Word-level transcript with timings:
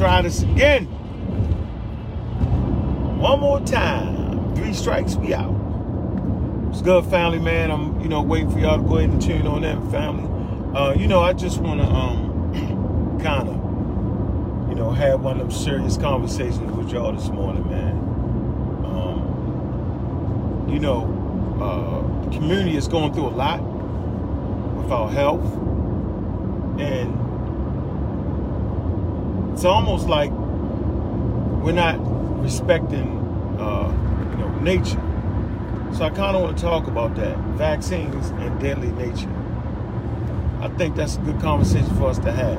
try 0.00 0.22
this 0.22 0.42
again. 0.42 0.86
One 3.18 3.38
more 3.38 3.60
time. 3.60 4.54
Three 4.56 4.72
strikes, 4.72 5.14
we 5.14 5.34
out. 5.34 5.54
It's 6.70 6.80
good, 6.80 7.04
family, 7.04 7.38
man. 7.38 7.70
I'm, 7.70 8.00
you 8.00 8.08
know, 8.08 8.22
waiting 8.22 8.50
for 8.50 8.60
y'all 8.60 8.78
to 8.78 8.82
go 8.82 8.96
ahead 8.96 9.10
and 9.10 9.20
tune 9.20 9.46
on 9.46 9.60
that, 9.60 9.76
family. 9.90 10.26
Uh, 10.74 10.94
you 10.94 11.06
know, 11.06 11.20
I 11.20 11.34
just 11.34 11.58
want 11.58 11.82
to 11.82 11.86
um, 11.86 13.18
kind 13.22 13.46
of, 13.46 13.56
you 14.70 14.74
know, 14.74 14.90
have 14.90 15.20
one 15.20 15.38
of 15.38 15.48
them 15.48 15.50
serious 15.50 15.98
conversations 15.98 16.72
with 16.72 16.90
y'all 16.90 17.12
this 17.12 17.28
morning, 17.28 17.68
man. 17.68 17.98
Um, 18.86 20.66
you 20.72 20.78
know, 20.78 21.04
uh, 21.60 22.24
the 22.24 22.36
community 22.38 22.74
is 22.74 22.88
going 22.88 23.12
through 23.12 23.26
a 23.26 23.36
lot 23.36 23.60
with 23.60 24.90
our 24.90 25.10
health, 25.10 25.44
and 26.80 27.29
it's 29.60 29.66
almost 29.66 30.08
like 30.08 30.30
we're 30.30 31.72
not 31.72 31.98
respecting, 32.42 33.18
uh, 33.60 33.92
you 34.30 34.36
know, 34.38 34.58
nature. 34.60 35.02
So 35.94 36.04
I 36.04 36.08
kind 36.08 36.34
of 36.34 36.40
want 36.40 36.56
to 36.56 36.62
talk 36.62 36.86
about 36.86 37.14
that 37.16 37.36
vaccines 37.58 38.30
and 38.30 38.58
deadly 38.58 38.90
nature. 38.92 39.28
I 40.62 40.68
think 40.78 40.96
that's 40.96 41.16
a 41.16 41.20
good 41.20 41.38
conversation 41.42 41.94
for 41.96 42.06
us 42.06 42.18
to 42.20 42.32
have. 42.32 42.58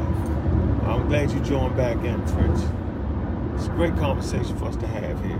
I'm 0.87 1.07
glad 1.09 1.31
you 1.31 1.39
joined 1.39 1.75
back 1.75 1.97
in, 2.05 2.23
Fritz. 2.27 2.61
It's 3.55 3.65
a 3.65 3.71
great 3.71 3.95
conversation 3.97 4.55
for 4.59 4.65
us 4.65 4.75
to 4.75 4.85
have 4.85 5.25
here. 5.25 5.39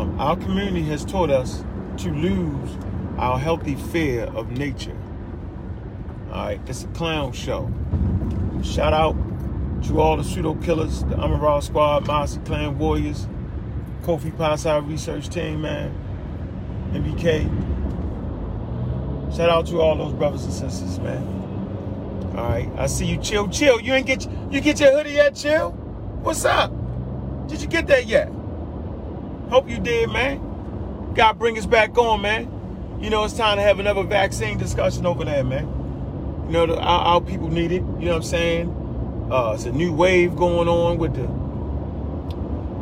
Um, 0.00 0.16
our 0.18 0.34
community 0.34 0.82
has 0.86 1.04
taught 1.04 1.30
us 1.30 1.62
to 1.98 2.10
lose 2.10 2.76
our 3.18 3.38
healthy 3.38 3.76
fear 3.76 4.24
of 4.34 4.50
nature. 4.50 4.98
All 6.32 6.46
right, 6.46 6.60
it's 6.66 6.82
a 6.82 6.88
clown 6.88 7.30
show. 7.30 7.70
Shout 8.64 8.92
out 8.92 9.14
to 9.84 10.00
all 10.00 10.16
the 10.16 10.24
pseudo 10.24 10.54
killers, 10.56 11.00
the 11.04 11.16
Amaral 11.16 11.62
Squad, 11.62 12.06
Master 12.06 12.40
Clan 12.40 12.78
Warriors, 12.78 13.26
Kofi 14.02 14.32
Pasai 14.32 14.88
Research 14.88 15.28
Team, 15.28 15.62
man, 15.62 15.92
MBK, 16.92 17.48
Shout 19.34 19.48
out 19.48 19.66
to 19.68 19.80
all 19.80 19.96
those 19.96 20.12
brothers 20.12 20.44
and 20.44 20.52
sisters, 20.52 20.98
man. 20.98 21.22
All 22.36 22.50
right, 22.50 22.70
I 22.76 22.86
see 22.86 23.06
you. 23.06 23.16
Chill, 23.16 23.48
chill. 23.48 23.80
You 23.80 23.94
ain't 23.94 24.06
get 24.06 24.28
you 24.50 24.60
get 24.60 24.78
your 24.78 24.92
hoodie 24.92 25.12
yet, 25.12 25.34
chill. 25.34 25.70
What's 26.22 26.44
up? 26.44 26.70
Did 27.48 27.62
you 27.62 27.66
get 27.66 27.86
that 27.86 28.06
yet? 28.06 28.28
Hope 29.48 29.70
you 29.70 29.78
did, 29.78 30.10
man. 30.10 31.12
God 31.14 31.38
bring 31.38 31.56
us 31.56 31.64
back 31.64 31.96
on, 31.96 32.20
man. 32.20 32.98
You 33.00 33.08
know 33.08 33.24
it's 33.24 33.34
time 33.34 33.56
to 33.56 33.62
have 33.62 33.78
another 33.78 34.02
vaccine 34.02 34.58
discussion 34.58 35.06
over 35.06 35.24
there, 35.24 35.44
man. 35.44 35.64
You 36.46 36.52
know 36.52 36.66
the, 36.66 36.78
our, 36.78 37.00
our 37.14 37.20
people 37.22 37.48
need 37.48 37.72
it. 37.72 37.76
You 37.76 37.82
know 37.82 38.10
what 38.10 38.16
I'm 38.16 38.22
saying? 38.22 38.81
Uh, 39.32 39.52
it's 39.54 39.64
a 39.64 39.72
new 39.72 39.90
wave 39.90 40.36
going 40.36 40.68
on 40.68 40.98
with 40.98 41.14
the, 41.14 41.22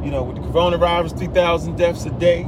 you 0.04 0.10
know, 0.10 0.24
with 0.24 0.34
the 0.34 0.42
coronavirus, 0.42 1.16
3,000 1.16 1.76
deaths 1.76 2.04
a 2.06 2.10
day. 2.10 2.44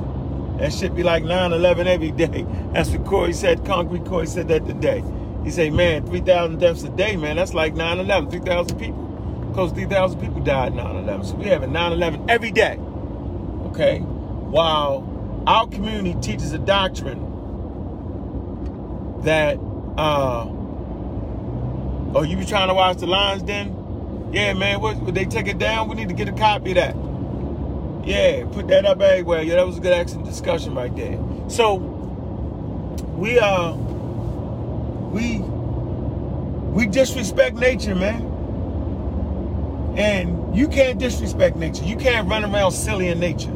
That 0.59 0.73
should 0.73 0.97
be 0.97 1.05
like 1.05 1.23
9-11 1.23 1.87
every 1.87 2.11
day. 2.11 2.45
That's 2.73 2.91
what 2.91 3.07
Corey 3.07 3.33
said. 3.33 3.65
Concrete 3.65 4.05
Corey 4.05 4.27
said 4.27 4.49
that 4.49 4.67
today. 4.67 5.05
He 5.45 5.51
said, 5.53 5.73
man, 5.73 6.05
3,000 6.05 6.59
deaths 6.59 6.83
a 6.83 6.89
day, 6.89 7.15
man. 7.15 7.37
That's 7.37 7.55
like 7.55 7.75
9-11, 7.75 8.33
3,000 8.33 8.77
people. 8.77 9.51
Close 9.55 9.71
3,000 9.71 10.21
people 10.21 10.41
died 10.41 10.73
9-11. 10.73 11.25
So 11.25 11.35
we 11.37 11.45
have 11.45 11.63
a 11.63 11.69
9-11 11.69 12.29
every 12.29 12.51
day. 12.51 12.79
Okay? 13.67 14.01
While 14.01 15.45
our 15.47 15.69
community 15.69 16.17
teaches 16.21 16.53
a 16.53 16.59
doctrine 16.59 17.21
that, 19.23 19.59
uh, 19.97 20.47
oh, 22.17 22.23
you 22.27 22.37
be 22.37 22.45
trying 22.45 22.67
to 22.67 22.75
watch 22.75 22.97
the 22.97 23.07
lines 23.07 23.45
then? 23.45 23.82
Yeah, 24.33 24.55
man, 24.55 24.81
what, 24.81 24.97
would 25.03 25.15
they 25.15 25.27
take 25.27 25.47
it 25.47 25.59
down? 25.59 25.89
We 25.89 25.95
need 25.95 26.09
to 26.09 26.15
get 26.15 26.27
a 26.27 26.33
copy 26.33 26.71
of 26.71 26.77
that. 26.77 26.97
Yeah, 28.07 28.47
put 28.51 28.69
that 28.69 28.87
up 28.87 29.01
everywhere. 29.01 29.43
Yeah, 29.43 29.57
that 29.57 29.67
was 29.67 29.77
a 29.77 29.81
good 29.81 29.93
excellent 29.93 30.27
discussion 30.27 30.75
right 30.75 30.95
there. 30.97 31.21
So 31.49 31.75
we 31.75 33.39
uh 33.39 33.75
we 35.13 35.39
we 35.39 36.87
disrespect 36.87 37.57
nature, 37.57 37.95
man. 37.95 38.31
And 39.97 40.57
you 40.57 40.67
can't 40.69 40.99
disrespect 40.99 41.57
nature. 41.57 41.85
You 41.85 41.97
can't 41.97 42.27
run 42.29 42.45
around 42.45 42.73
silly 42.73 43.09
in 43.09 43.21
nature. 43.21 43.53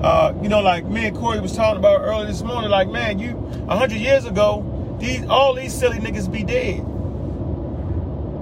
Uh, 0.00 0.32
you 0.40 0.48
know, 0.48 0.60
like 0.60 0.86
me 0.86 1.06
and 1.06 1.16
Corey 1.16 1.40
was 1.40 1.56
talking 1.56 1.78
about 1.78 2.02
earlier 2.02 2.26
this 2.26 2.42
morning, 2.42 2.70
like, 2.70 2.88
man, 2.88 3.18
you 3.18 3.36
a 3.68 3.76
hundred 3.76 3.98
years 3.98 4.24
ago, 4.24 4.96
these 5.00 5.26
all 5.26 5.54
these 5.54 5.74
silly 5.74 5.98
niggas 5.98 6.30
be 6.30 6.44
dead. 6.44 6.86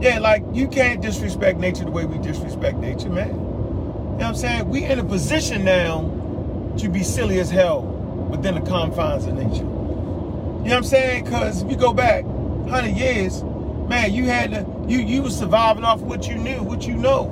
Yeah, 0.00 0.18
like 0.18 0.44
you 0.52 0.68
can't 0.68 1.00
disrespect 1.00 1.58
nature 1.58 1.84
the 1.84 1.90
way 1.90 2.04
we 2.04 2.18
disrespect 2.18 2.76
nature, 2.78 3.08
man. 3.08 3.28
You 3.28 3.34
know 3.34 4.12
what 4.12 4.22
I'm 4.24 4.34
saying? 4.34 4.68
We 4.68 4.84
in 4.84 4.98
a 4.98 5.04
position 5.04 5.64
now 5.64 6.74
to 6.78 6.88
be 6.90 7.02
silly 7.02 7.40
as 7.40 7.50
hell 7.50 7.82
within 7.82 8.56
the 8.56 8.60
confines 8.60 9.24
of 9.24 9.34
nature. 9.34 9.56
You 9.56 9.62
know 9.62 10.62
what 10.62 10.72
I'm 10.72 10.84
saying? 10.84 11.24
Because 11.24 11.62
if 11.62 11.70
you 11.70 11.76
go 11.76 11.94
back 11.94 12.24
100 12.24 12.88
years, 12.96 13.42
man, 13.42 14.12
you 14.12 14.24
had 14.24 14.50
to, 14.50 14.66
you, 14.86 14.98
you 14.98 15.22
was 15.22 15.38
surviving 15.38 15.84
off 15.84 16.00
what 16.00 16.28
you 16.28 16.34
knew, 16.34 16.62
what 16.62 16.86
you 16.86 16.94
know. 16.94 17.24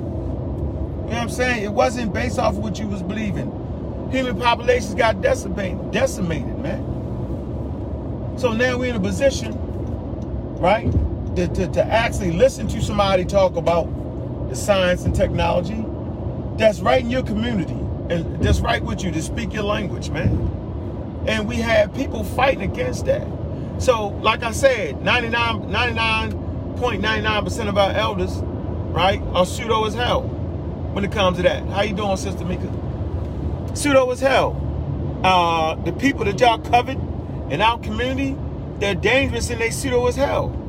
You 1.05 1.11
know 1.11 1.17
what 1.17 1.17
I'm 1.17 1.29
saying? 1.29 1.63
It 1.63 1.71
wasn't 1.71 2.13
based 2.13 2.39
off 2.39 2.55
of 2.55 2.59
what 2.59 2.79
you 2.79 2.87
was 2.87 3.03
believing. 3.03 3.51
Human 4.11 4.39
populations 4.39 4.95
got 4.95 5.21
decimated, 5.21 5.91
decimated, 5.91 6.57
man. 6.59 6.79
So 8.37 8.53
now 8.53 8.77
we're 8.79 8.89
in 8.89 8.95
a 8.95 8.99
position, 8.99 9.53
right, 10.59 10.91
to, 11.35 11.47
to, 11.47 11.67
to 11.67 11.83
actually 11.83 12.31
listen 12.31 12.67
to 12.69 12.81
somebody 12.81 13.25
talk 13.25 13.55
about 13.55 13.85
the 14.49 14.55
science 14.55 15.03
and 15.03 15.13
technology, 15.13 15.83
that's 16.57 16.79
right 16.79 17.01
in 17.01 17.09
your 17.09 17.23
community 17.23 17.77
and 18.09 18.43
that's 18.43 18.59
right 18.59 18.83
with 18.83 19.03
you 19.03 19.11
to 19.11 19.21
speak 19.21 19.53
your 19.53 19.63
language, 19.63 20.09
man. 20.09 20.31
And 21.27 21.47
we 21.47 21.57
have 21.57 21.93
people 21.93 22.23
fighting 22.23 22.61
against 22.61 23.05
that. 23.05 23.27
So, 23.79 24.09
like 24.21 24.43
I 24.43 24.51
said, 24.51 25.01
99, 25.01 25.63
99.99% 25.63 27.67
of 27.67 27.77
our 27.77 27.91
elders, 27.91 28.37
right, 28.93 29.21
are 29.33 29.45
pseudo 29.45 29.83
as 29.85 29.93
hell 29.93 30.21
when 30.21 31.03
it 31.03 31.11
comes 31.11 31.37
to 31.37 31.43
that. 31.43 31.65
How 31.67 31.81
you 31.81 31.93
doing, 31.93 32.15
Sister 32.15 32.45
Mika? 32.45 32.71
Pseudo 33.73 34.09
as 34.11 34.21
hell. 34.21 34.61
Uh, 35.23 35.75
the 35.75 35.91
people 35.91 36.23
that 36.25 36.39
y'all 36.39 36.59
covered 36.59 36.97
in 37.51 37.61
our 37.61 37.79
community, 37.79 38.37
they're 38.79 38.95
dangerous 38.95 39.49
and 39.49 39.59
they 39.59 39.71
pseudo 39.71 40.07
as 40.07 40.15
hell. 40.15 40.61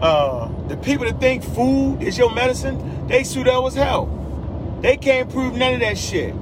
Uh, 0.00 0.48
the 0.68 0.76
people 0.76 1.06
that 1.06 1.18
think 1.20 1.42
food 1.42 2.02
is 2.02 2.18
your 2.18 2.32
medicine, 2.34 3.06
they 3.08 3.24
pseudo 3.24 3.66
as 3.66 3.74
hell. 3.74 4.06
They 4.82 4.96
can't 4.96 5.30
prove 5.30 5.56
none 5.56 5.74
of 5.74 5.80
that 5.80 5.96
shit 5.96 6.34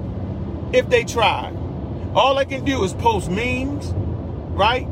if 0.73 0.89
they 0.89 1.05
try. 1.05 1.53
All 2.15 2.37
I 2.39 2.45
can 2.45 2.65
do 2.65 2.83
is 2.85 2.93
post 2.95 3.31
memes, 3.31 3.93
right? 4.55 4.89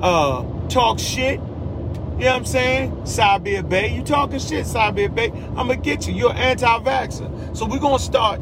Uh, 0.00 0.44
talk 0.68 0.98
shit. 0.98 1.40
You 1.40 2.22
know 2.22 2.30
what 2.30 2.36
I'm 2.36 2.44
saying? 2.46 2.92
Sabir 3.02 3.68
Bay. 3.68 3.94
You 3.94 4.02
talking 4.02 4.38
shit, 4.38 4.64
Sabir 4.64 5.14
Bay. 5.14 5.30
I'm 5.56 5.66
going 5.66 5.82
to 5.82 5.84
get 5.84 6.06
you. 6.06 6.14
You're 6.14 6.32
anti-vaxxer. 6.32 7.54
So 7.54 7.66
we're 7.66 7.78
going 7.78 7.98
to 7.98 8.02
start 8.02 8.40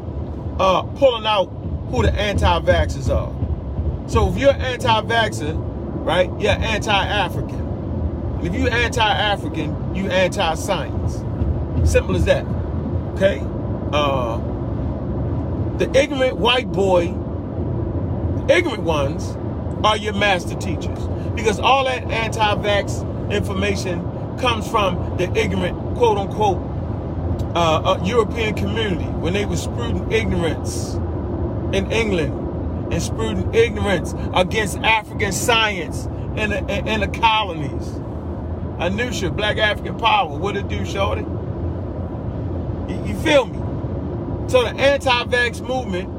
uh, 0.59 0.83
pulling 0.83 1.25
out 1.25 1.47
who 1.89 2.01
the 2.01 2.13
anti-vaxxers 2.13 3.13
are. 3.13 4.09
So 4.09 4.29
if 4.29 4.37
you're 4.37 4.53
anti-vaxxer, 4.53 5.53
right, 6.05 6.29
you're 6.39 6.51
anti-African. 6.51 7.64
If 8.45 8.53
you're 8.53 8.69
anti-African, 8.69 9.95
you 9.95 10.09
anti-science. 10.09 11.23
Simple 11.89 12.15
as 12.15 12.25
that. 12.25 12.45
Okay? 13.15 13.41
uh, 13.95 14.37
the 15.77 15.89
ignorant 15.97 16.37
white 16.37 16.71
boy, 16.71 17.05
ignorant 18.49 18.83
ones 18.83 19.35
are 19.83 19.97
your 19.97 20.13
master 20.13 20.55
teachers. 20.55 20.99
Because 21.35 21.59
all 21.59 21.85
that 21.85 22.03
anti-vax 22.09 23.31
information 23.31 24.01
comes 24.37 24.67
from 24.67 25.17
the 25.17 25.31
ignorant, 25.37 25.77
quote 25.97 26.17
unquote, 26.17 26.57
uh, 27.55 27.81
uh, 27.83 28.03
European 28.03 28.53
community 28.53 29.05
when 29.05 29.33
they 29.33 29.45
were 29.45 29.57
sprouting 29.57 30.11
ignorance 30.11 30.95
in 31.73 31.91
England 31.91 32.93
and 32.93 33.01
sprouting 33.01 33.53
ignorance 33.53 34.13
against 34.33 34.77
African 34.79 35.31
science 35.31 36.05
in 36.37 36.49
the, 36.49 36.87
in 36.87 36.99
the 37.01 37.07
colonies. 37.07 38.04
Anusha, 38.79 39.35
Black 39.35 39.57
African 39.57 39.97
Power, 39.97 40.37
what 40.37 40.57
it 40.57 40.67
do, 40.67 40.85
Shorty? 40.85 41.21
You, 42.91 43.05
you 43.05 43.15
feel 43.21 43.45
me? 43.45 43.57
So 44.49 44.63
the 44.63 44.69
anti-vax 44.69 45.61
movement 45.67 46.09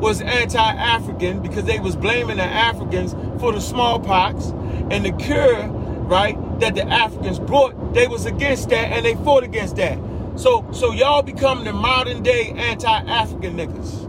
was 0.00 0.20
anti-African 0.20 1.40
because 1.40 1.64
they 1.64 1.78
was 1.78 1.94
blaming 1.94 2.38
the 2.38 2.42
Africans 2.42 3.14
for 3.40 3.52
the 3.52 3.60
smallpox 3.60 4.46
and 4.90 5.04
the 5.04 5.12
cure, 5.12 5.68
right, 5.68 6.36
that 6.60 6.74
the 6.74 6.86
Africans 6.86 7.38
brought. 7.38 7.94
They 7.94 8.08
was 8.08 8.26
against 8.26 8.68
that 8.70 8.92
and 8.92 9.06
they 9.06 9.14
fought 9.14 9.44
against 9.44 9.76
that. 9.76 9.98
So, 10.34 10.66
so 10.72 10.92
y'all 10.92 11.22
become 11.22 11.64
the 11.64 11.72
modern 11.72 12.22
day 12.22 12.50
anti-African 12.50 13.56
niggas. 13.56 14.08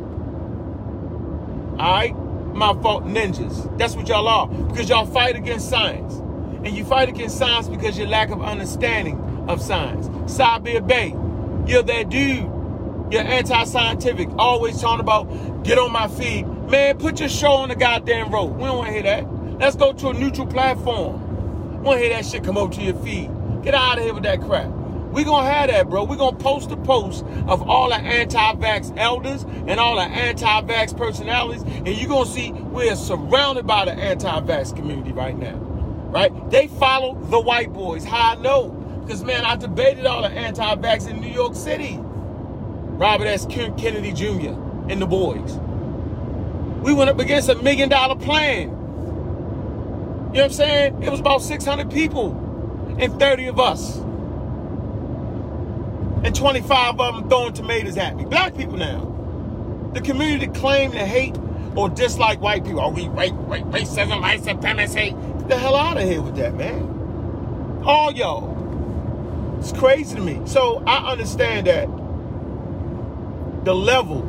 All 1.80 1.94
right, 1.94 2.16
my 2.56 2.74
fault, 2.82 3.06
ninjas. 3.06 3.78
That's 3.78 3.96
what 3.96 4.08
y'all 4.08 4.28
are 4.28 4.48
because 4.48 4.90
y'all 4.90 5.06
fight 5.06 5.36
against 5.36 5.70
science, 5.70 6.16
and 6.64 6.76
you 6.76 6.86
fight 6.86 7.10
against 7.10 7.38
science 7.38 7.68
because 7.68 7.98
your 7.98 8.08
lack 8.08 8.30
of 8.30 8.42
understanding 8.42 9.20
of 9.48 9.62
science. 9.62 10.08
Sabir 10.32 10.86
Bay, 10.86 11.16
you're 11.70 11.84
that 11.84 12.10
dude. 12.10 12.50
You're 13.12 13.22
anti-scientific. 13.22 14.30
Always 14.38 14.82
talking 14.82 15.02
about 15.02 15.64
get 15.64 15.78
on 15.78 15.92
my 15.92 16.08
feed. 16.08 16.48
Man, 16.70 16.98
put 16.98 17.20
your 17.20 17.30
show 17.30 17.52
on 17.52 17.70
the 17.70 17.76
goddamn 17.76 18.32
road. 18.32 18.56
We 18.56 18.64
don't 18.64 18.78
want 18.78 18.88
to 18.88 18.94
hear 18.94 19.04
that. 19.04 19.60
Let's 19.60 19.76
go 19.76 19.94
to 19.94 20.10
a 20.10 20.14
neutral 20.14 20.48
platform. 20.48 21.78
We 21.78 21.84
want 21.84 22.00
to 22.00 22.06
hear 22.06 22.16
that 22.16 22.26
shit 22.26 22.44
come 22.44 22.58
over 22.58 22.74
to 22.74 22.82
your 22.82 22.96
feed. 22.96 23.30
Get 23.62 23.76
out 23.76 23.98
of 23.98 24.04
here 24.04 24.14
with 24.14 24.24
that 24.24 24.42
crap. 24.42 24.68
We 24.68 25.24
gonna 25.24 25.48
have 25.48 25.70
that, 25.70 25.90
bro. 25.90 26.06
We 26.06 26.18
gonna 26.18 26.36
post 26.38 26.72
a 26.72 26.78
post 26.78 27.24
of 27.48 27.70
all 27.70 27.90
the 27.90 27.96
anti-vax 27.98 28.98
elders 28.98 29.44
and 29.44 29.80
all 29.80 29.96
the 29.96 30.02
anti-vax 30.02 30.98
personalities, 30.98 31.62
and 31.62 31.90
you 31.90 32.08
gonna 32.08 32.26
see 32.26 32.52
we're 32.52 32.96
surrounded 32.96 33.68
by 33.68 33.86
the 33.86 33.92
anti-vax 33.92 34.76
community 34.76 35.12
right 35.12 35.38
now. 35.38 35.73
Right? 36.14 36.52
They 36.52 36.68
follow 36.68 37.16
the 37.16 37.40
white 37.40 37.74
boys. 37.74 38.06
How 38.06 38.34
I 38.34 38.36
know? 38.36 38.70
Because 39.02 39.24
man, 39.24 39.44
I 39.46 39.56
debated 39.56 40.06
all 40.06 40.22
the 40.22 40.30
anti-vax 40.30 41.10
in 41.10 41.20
New 41.20 41.32
York 41.32 41.56
City. 41.56 41.98
Robert 42.00 43.26
F. 43.26 43.50
Kennedy 43.50 44.14
Jr. 44.14 44.52
and 44.90 45.02
the 45.02 45.08
boys. 45.08 45.58
We 46.84 46.94
went 46.94 47.10
up 47.10 47.20
against 47.20 47.50
a 47.50 47.56
million 47.56 47.90
dollar 47.90 48.16
plan. 48.16 48.70
You 48.70 48.76
know 48.76 50.30
what 50.30 50.44
I'm 50.44 50.52
saying? 50.52 51.02
It 51.02 51.10
was 51.10 51.20
about 51.20 51.42
600 51.42 51.90
people 51.90 52.96
and 53.00 53.20
30 53.20 53.48
of 53.48 53.60
us 53.60 53.98
and 56.24 56.36
25 56.36 57.00
of 57.00 57.16
them 57.16 57.30
throwing 57.30 57.54
tomatoes 57.54 57.98
at 57.98 58.16
me. 58.16 58.26
Black 58.26 58.56
people 58.56 58.78
now. 58.78 59.10
The 59.94 60.02
community 60.02 60.48
claim 60.48 60.92
to 60.92 61.00
hate 61.00 61.38
or 61.76 61.90
dislike 61.90 62.40
white 62.40 62.64
people. 62.64 62.82
Are 62.82 62.92
we 62.92 63.08
rape, 63.10 63.34
rape, 63.38 63.66
racism, 63.66 64.22
white 64.22 64.44
supremacy? 64.44 65.16
Get 65.44 65.50
the 65.50 65.60
hell 65.60 65.76
out 65.76 65.98
of 65.98 66.04
here 66.04 66.22
with 66.22 66.38
that, 66.38 66.54
man. 66.56 67.82
All 67.86 68.14
y'all. 68.14 69.58
It's 69.60 69.74
crazy 69.74 70.16
to 70.16 70.22
me. 70.22 70.40
So 70.46 70.82
I 70.88 71.12
understand 71.12 71.68
that 71.68 71.90
the 73.66 73.76
level 73.76 74.22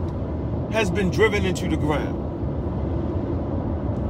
has 0.73 0.91
been 0.91 1.11
driven 1.11 1.45
into 1.45 1.69
the 1.69 1.77
ground. 1.77 2.21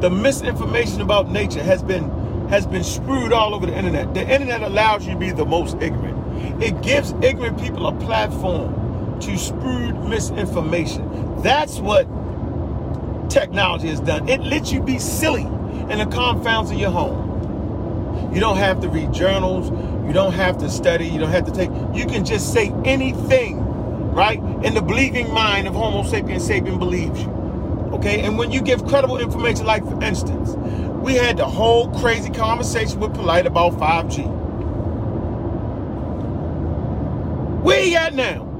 The 0.01 0.09
misinformation 0.09 1.03
about 1.03 1.31
nature 1.31 1.63
has 1.63 1.83
been 1.83 2.09
has 2.49 2.67
been 2.67 2.83
screwed 2.83 3.35
all 3.35 3.55
over 3.55 3.67
the 3.67 3.77
internet. 3.77 4.15
The 4.15 4.23
internet 4.23 4.63
allows 4.63 5.07
you 5.07 5.13
to 5.13 5.19
be 5.19 5.31
the 5.31 5.45
most 5.45 5.77
ignorant. 5.83 6.63
It 6.63 6.81
gives 6.81 7.13
ignorant 7.23 7.61
people 7.61 7.87
a 7.87 7.93
platform 8.01 9.21
to 9.21 9.37
spread 9.37 10.09
misinformation. 10.09 11.43
That's 11.43 11.81
what 11.81 12.09
technology 13.29 13.89
has 13.89 14.01
done. 14.01 14.27
It 14.27 14.41
lets 14.41 14.73
you 14.73 14.81
be 14.83 14.99
silly 14.99 15.47
in 15.91 15.99
the 15.99 16.07
confounds 16.07 16.71
of 16.71 16.79
your 16.79 16.91
home. 16.91 18.33
You 18.35 18.41
don't 18.41 18.57
have 18.57 18.81
to 18.81 18.89
read 18.89 19.13
journals. 19.13 19.71
You 20.07 20.13
don't 20.13 20.33
have 20.33 20.59
to 20.59 20.69
study. 20.69 21.07
You 21.07 21.19
don't 21.19 21.31
have 21.31 21.47
to 21.47 21.53
take. 21.53 21.71
You 21.95 22.07
can 22.07 22.25
just 22.25 22.53
say 22.53 22.73
anything, 22.85 23.61
right? 24.13 24.41
And 24.41 24.77
the 24.77 24.83
believing 24.83 25.33
mind 25.33 25.69
of 25.69 25.75
Homo 25.75 26.03
sapiens 26.03 26.49
sapien 26.49 26.79
believes 26.79 27.23
you. 27.23 27.31
Okay? 27.95 28.21
And 28.23 28.37
when 28.37 28.51
you 28.51 28.61
give 28.61 28.85
credible 28.87 29.19
information, 29.19 29.67
like 29.67 29.85
for 29.85 30.03
instance, 30.03 30.51
we 31.03 31.15
had 31.15 31.37
the 31.37 31.47
whole 31.47 31.91
crazy 32.01 32.31
conversation 32.31 32.99
with 32.99 33.15
Polite 33.15 33.47
about 33.47 33.73
5G. 33.75 34.27
Where 37.63 37.83
he 37.83 37.95
at 37.97 38.15
now? 38.15 38.51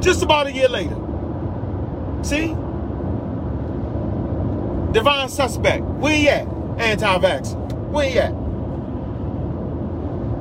Just 0.00 0.22
about 0.22 0.46
a 0.46 0.52
year 0.52 0.68
later. 0.68 0.96
See? 2.22 2.56
Divine 4.92 5.28
suspect. 5.28 5.84
Where 5.84 6.16
he 6.16 6.28
at? 6.28 6.46
Anti-vax. 6.78 7.54
Where 7.90 8.08
he 8.08 8.18
at? 8.18 8.30
You 8.30 8.36
know 8.36 8.42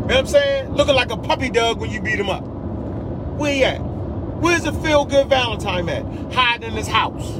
what 0.05 0.17
I'm 0.17 0.27
saying? 0.27 0.73
Looking 0.73 0.95
like 0.95 1.11
a 1.11 1.17
puppy 1.17 1.49
dog 1.49 1.79
when 1.79 1.91
you 1.91 2.01
beat 2.01 2.19
him 2.19 2.29
up. 2.29 2.43
Where 2.43 3.53
he 3.53 3.63
at? 3.63 3.77
Where's 3.77 4.63
the 4.63 4.73
feel 4.73 5.05
good 5.05 5.27
Valentine 5.27 5.87
at? 5.89 6.03
Hiding 6.33 6.71
in 6.71 6.75
his 6.75 6.87
house. 6.87 7.31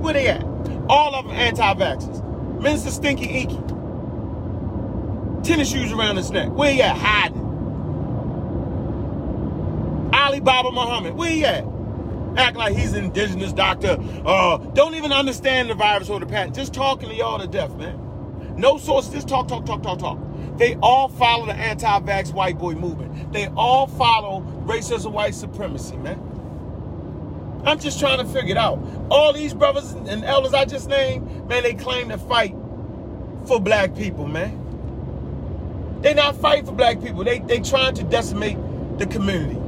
Where 0.00 0.14
they 0.14 0.28
at? 0.28 0.42
All 0.88 1.14
of 1.14 1.26
them 1.26 1.34
anti-vaxxers. 1.34 2.62
Minister 2.62 2.90
Stinky 2.90 3.26
Inky. 3.26 3.58
Tennis 5.46 5.70
shoes 5.70 5.92
around 5.92 6.16
his 6.16 6.30
neck. 6.30 6.48
Where 6.50 6.72
he 6.72 6.80
at? 6.80 6.96
Hiding. 6.96 7.44
Ali 10.14 10.40
Baba 10.40 10.72
Muhammad. 10.72 11.14
Where 11.14 11.30
he 11.30 11.44
at? 11.44 11.64
Act 12.38 12.56
like 12.56 12.76
he's 12.76 12.92
an 12.92 13.06
indigenous 13.06 13.52
doctor. 13.52 13.98
Uh, 14.24 14.58
don't 14.58 14.94
even 14.94 15.12
understand 15.12 15.68
the 15.68 15.74
virus 15.74 16.08
or 16.08 16.20
the 16.20 16.26
patent. 16.26 16.54
Just 16.54 16.72
talking 16.72 17.08
to 17.08 17.14
y'all 17.14 17.38
to 17.40 17.48
death, 17.48 17.74
man. 17.74 18.54
No 18.56 18.78
source. 18.78 19.08
Just 19.08 19.28
talk, 19.28 19.48
talk, 19.48 19.66
talk, 19.66 19.82
talk, 19.82 19.98
talk. 19.98 20.18
They 20.56 20.76
all 20.76 21.08
follow 21.08 21.46
the 21.46 21.54
anti-vax 21.54 22.32
white 22.32 22.56
boy 22.56 22.74
movement. 22.74 23.32
They 23.32 23.48
all 23.56 23.88
follow 23.88 24.42
racism, 24.64 25.10
white 25.10 25.34
supremacy, 25.34 25.96
man. 25.96 26.20
I'm 27.64 27.80
just 27.80 27.98
trying 27.98 28.18
to 28.18 28.24
figure 28.24 28.52
it 28.52 28.56
out. 28.56 28.78
All 29.10 29.32
these 29.32 29.52
brothers 29.52 29.90
and 29.92 30.24
elders 30.24 30.54
I 30.54 30.64
just 30.64 30.88
named, 30.88 31.48
man, 31.48 31.64
they 31.64 31.74
claim 31.74 32.08
to 32.10 32.18
fight 32.18 32.54
for 33.46 33.60
black 33.60 33.96
people, 33.96 34.28
man. 34.28 34.64
They're 36.02 36.14
not 36.14 36.36
fighting 36.36 36.66
for 36.66 36.72
black 36.72 37.02
people. 37.02 37.24
They 37.24 37.40
they 37.40 37.58
trying 37.58 37.96
to 37.96 38.04
decimate 38.04 38.56
the 38.98 39.06
community. 39.06 39.60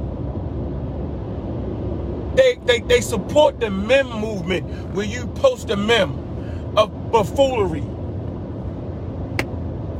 They, 2.35 2.57
they, 2.65 2.79
they 2.79 3.01
support 3.01 3.59
the 3.59 3.69
mem 3.69 4.07
movement 4.07 4.69
where 4.93 5.05
you 5.05 5.27
post 5.27 5.69
a 5.69 5.75
mem 5.75 6.73
of 6.77 7.11
buffoonery. 7.11 7.83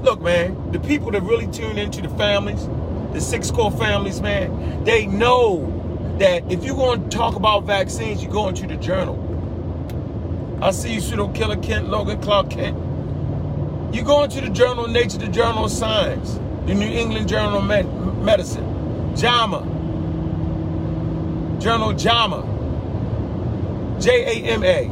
Look, 0.04 0.22
man, 0.22 0.72
the 0.72 0.80
people 0.80 1.12
that 1.12 1.22
really 1.24 1.48
tune 1.48 1.78
into 1.78 2.02
the 2.02 2.10
families, 2.10 2.68
the 3.14 3.20
six 3.20 3.52
core 3.52 3.72
families, 3.72 4.22
man, 4.22 4.84
they 4.86 5.06
know 5.06 6.16
that 6.20 6.50
if 6.52 6.64
you're 6.64 6.76
going 6.76 7.04
to 7.04 7.18
talk 7.18 7.36
about 7.36 7.66
vaccines, 7.66 8.24
you 8.24 8.30
go 8.30 8.48
into 8.48 8.66
the 8.66 8.78
journal. 8.78 9.28
I 10.62 10.72
see 10.72 10.94
you, 10.94 11.02
pseudo 11.02 11.28
killer 11.30 11.58
Kent, 11.58 11.90
Logan 11.90 12.22
Clark 12.22 12.52
Kent. 12.52 12.78
You 13.94 14.04
go 14.04 14.24
into 14.24 14.40
the 14.40 14.50
journal 14.50 14.86
of 14.86 14.92
Nature, 14.92 15.18
the 15.18 15.28
journal 15.28 15.66
of 15.66 15.72
Science, 15.72 16.40
the 16.66 16.74
New 16.74 16.88
England 16.88 17.28
Journal 17.28 17.58
of 17.58 18.24
Medicine, 18.24 19.16
JAMA, 19.18 19.68
Journal 21.62 21.94
JAMA. 21.94 24.00
J 24.02 24.26
A 24.26 24.34
M 24.52 24.64
A. 24.64 24.90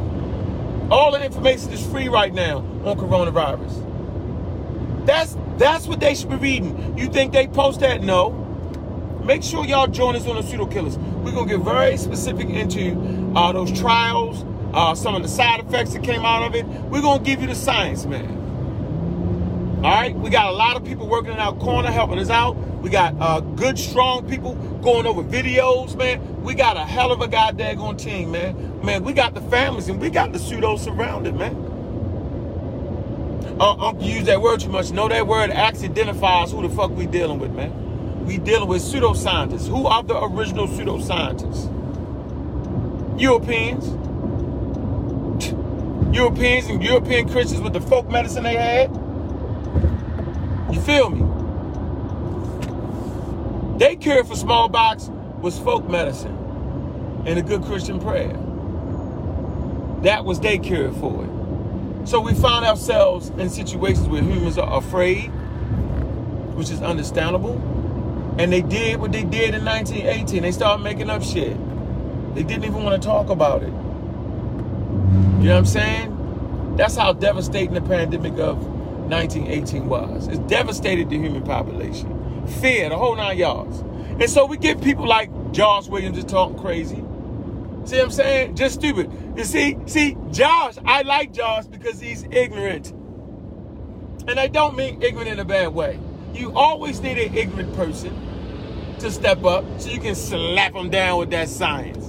All 0.88 1.10
the 1.10 1.24
information 1.24 1.72
is 1.72 1.84
free 1.84 2.08
right 2.08 2.32
now 2.32 2.58
on 2.84 2.96
coronavirus. 2.96 5.04
That's 5.04 5.36
that's 5.58 5.88
what 5.88 5.98
they 5.98 6.14
should 6.14 6.30
be 6.30 6.36
reading. 6.36 6.96
You 6.96 7.08
think 7.08 7.32
they 7.32 7.48
post 7.48 7.80
that? 7.80 8.04
No. 8.04 8.30
Make 9.24 9.42
sure 9.42 9.66
y'all 9.66 9.88
join 9.88 10.14
us 10.14 10.28
on 10.28 10.36
the 10.36 10.42
pseudo 10.42 10.66
killers. 10.66 10.96
We're 10.96 11.32
gonna 11.32 11.50
get 11.50 11.58
very 11.60 11.96
specific 11.96 12.48
into 12.48 13.32
uh, 13.34 13.50
those 13.50 13.76
trials, 13.76 14.44
uh, 14.72 14.94
some 14.94 15.16
of 15.16 15.22
the 15.22 15.28
side 15.28 15.58
effects 15.60 15.92
that 15.94 16.04
came 16.04 16.24
out 16.24 16.44
of 16.44 16.54
it. 16.54 16.64
We're 16.66 17.02
gonna 17.02 17.24
give 17.24 17.40
you 17.40 17.48
the 17.48 17.56
science, 17.56 18.06
man. 18.06 18.36
All 19.82 19.90
right, 19.90 20.14
we 20.14 20.30
got 20.30 20.46
a 20.46 20.52
lot 20.52 20.76
of 20.76 20.84
people 20.84 21.08
working 21.08 21.32
in 21.32 21.38
our 21.38 21.54
corner 21.54 21.90
helping 21.90 22.20
us 22.20 22.30
out. 22.30 22.56
We 22.80 22.88
got 22.88 23.14
uh, 23.20 23.40
good, 23.40 23.78
strong 23.78 24.26
people 24.28 24.54
going 24.82 25.06
over 25.06 25.22
videos, 25.22 25.96
man. 25.96 26.42
We 26.42 26.54
got 26.54 26.78
a 26.78 26.84
hell 26.84 27.12
of 27.12 27.20
a 27.20 27.28
goddamn 27.28 27.96
team, 27.96 28.30
man. 28.30 28.80
Man, 28.82 29.04
we 29.04 29.12
got 29.12 29.34
the 29.34 29.42
families 29.42 29.88
and 29.88 30.00
we 30.00 30.08
got 30.08 30.32
the 30.32 30.38
pseudo 30.38 30.76
surrounded, 30.76 31.34
man. 31.34 31.54
Uh, 33.60 33.74
Uncle 33.74 34.02
use 34.02 34.24
that 34.24 34.40
word 34.40 34.60
too 34.60 34.70
much. 34.70 34.90
Know 34.92 35.08
that 35.08 35.26
word 35.26 35.50
actually 35.50 35.90
identifies 35.90 36.52
who 36.52 36.66
the 36.66 36.74
fuck 36.74 36.90
we 36.92 37.04
dealing 37.04 37.38
with, 37.38 37.52
man. 37.52 38.24
We 38.24 38.38
dealing 38.38 38.68
with 38.68 38.80
pseudoscientists. 38.80 39.68
Who 39.68 39.86
are 39.86 40.02
the 40.02 40.18
original 40.24 40.66
pseudoscientists? 40.66 41.68
Europeans. 43.20 43.84
Europeans 46.16 46.66
and 46.66 46.82
European 46.82 47.28
Christians 47.28 47.60
with 47.60 47.74
the 47.74 47.82
folk 47.82 48.08
medicine 48.08 48.44
they 48.44 48.56
had. 48.56 48.90
You 50.72 50.80
feel 50.80 51.10
me? 51.10 51.29
They 53.80 53.96
cure 53.96 54.22
for 54.24 54.36
smallpox 54.36 55.08
was 55.40 55.58
folk 55.58 55.88
medicine 55.88 56.36
and 57.24 57.38
a 57.38 57.42
good 57.42 57.62
Christian 57.62 57.98
prayer. 57.98 58.36
That 60.02 60.26
was 60.26 60.38
they 60.38 60.58
cure 60.58 60.92
for 60.92 61.24
it. 61.24 62.06
So 62.06 62.20
we 62.20 62.34
find 62.34 62.66
ourselves 62.66 63.30
in 63.30 63.48
situations 63.48 64.06
where 64.06 64.20
humans 64.20 64.58
are 64.58 64.76
afraid, 64.76 65.28
which 66.58 66.68
is 66.68 66.82
understandable. 66.82 67.54
And 68.38 68.52
they 68.52 68.60
did 68.60 69.00
what 69.00 69.12
they 69.12 69.24
did 69.24 69.54
in 69.54 69.64
1918. 69.64 70.42
They 70.42 70.52
started 70.52 70.84
making 70.84 71.08
up 71.08 71.22
shit. 71.22 71.56
They 72.34 72.42
didn't 72.42 72.64
even 72.64 72.84
want 72.84 73.00
to 73.00 73.08
talk 73.08 73.30
about 73.30 73.62
it. 73.62 73.68
You 73.68 73.72
know 73.72 75.52
what 75.52 75.56
I'm 75.56 75.64
saying? 75.64 76.76
That's 76.76 76.96
how 76.96 77.14
devastating 77.14 77.72
the 77.72 77.80
pandemic 77.80 78.34
of 78.34 78.58
1918 78.58 79.88
was. 79.88 80.28
It's 80.28 80.38
devastated 80.40 81.08
the 81.08 81.16
human 81.16 81.44
population. 81.44 82.19
Fear, 82.50 82.90
the 82.90 82.98
whole 82.98 83.16
nine 83.16 83.38
yards. 83.38 83.80
And 83.80 84.28
so 84.30 84.46
we 84.46 84.58
get 84.58 84.82
people 84.82 85.06
like 85.06 85.30
Josh 85.52 85.88
Williams 85.88 86.18
to 86.18 86.24
talk 86.26 86.58
crazy. 86.58 87.02
See 87.86 87.96
what 87.96 88.04
I'm 88.04 88.10
saying? 88.12 88.56
Just 88.56 88.76
stupid. 88.76 89.10
You 89.36 89.44
see, 89.44 89.78
see, 89.86 90.16
Josh, 90.30 90.76
I 90.84 91.02
like 91.02 91.32
Josh 91.32 91.66
because 91.66 92.00
he's 92.00 92.24
ignorant. 92.30 92.92
And 94.28 94.38
I 94.40 94.48
don't 94.48 94.76
mean 94.76 95.02
ignorant 95.02 95.30
in 95.30 95.38
a 95.40 95.44
bad 95.44 95.74
way. 95.74 95.98
you 96.34 96.52
always 96.56 97.00
need 97.00 97.18
an 97.18 97.36
ignorant 97.36 97.74
person 97.74 98.14
to 99.00 99.10
step 99.10 99.44
up 99.44 99.64
so 99.80 99.90
you 99.90 100.00
can 100.00 100.14
slap 100.14 100.74
them 100.74 100.90
down 100.90 101.18
with 101.18 101.30
that 101.30 101.48
science. 101.48 102.06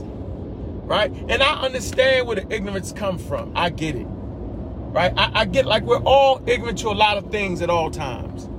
Right? 0.74 1.12
And 1.12 1.43
I 1.43 1.62
understand 1.62 2.27
where 2.27 2.38
the 2.38 2.53
ignorance 2.53 2.91
come 2.91 3.17
from. 3.17 3.53
I 3.55 3.69
get 3.71 3.95
it. 3.95 4.07
Right? 4.07 5.13
I, 5.17 5.41
I 5.41 5.45
get 5.45 5.65
like 5.65 5.83
we're 5.83 6.03
all 6.03 6.43
ignorant 6.48 6.79
to 6.79 6.89
a 6.89 6.91
lot 6.91 7.17
of 7.17 7.31
things 7.31 7.62
at 7.62 7.69
all 7.69 7.91
times. 7.91 8.50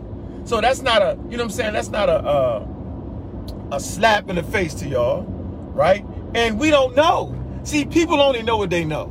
So 0.45 0.61
that's 0.61 0.83
not 0.83 1.03
a, 1.03 1.19
you 1.31 1.37
know 1.37 1.45
what 1.45 1.45
I'm 1.45 1.51
saying? 1.51 1.73
That's 1.75 1.89
not 1.91 2.09
a 2.09 2.15
uh, 2.19 2.67
a 3.73 3.81
slap 3.81 4.31
in 4.31 4.37
the 4.37 4.43
face 4.43 4.75
to 4.75 4.89
y'all, 4.89 5.25
right? 5.25 6.05
And 6.35 6.59
we 6.61 6.71
don't 6.71 6.97
know. 6.97 7.37
See, 7.65 7.85
people 7.87 8.21
only 8.21 8.43
know 8.43 8.57
what 8.57 8.71
they 8.71 8.85
know, 8.85 9.07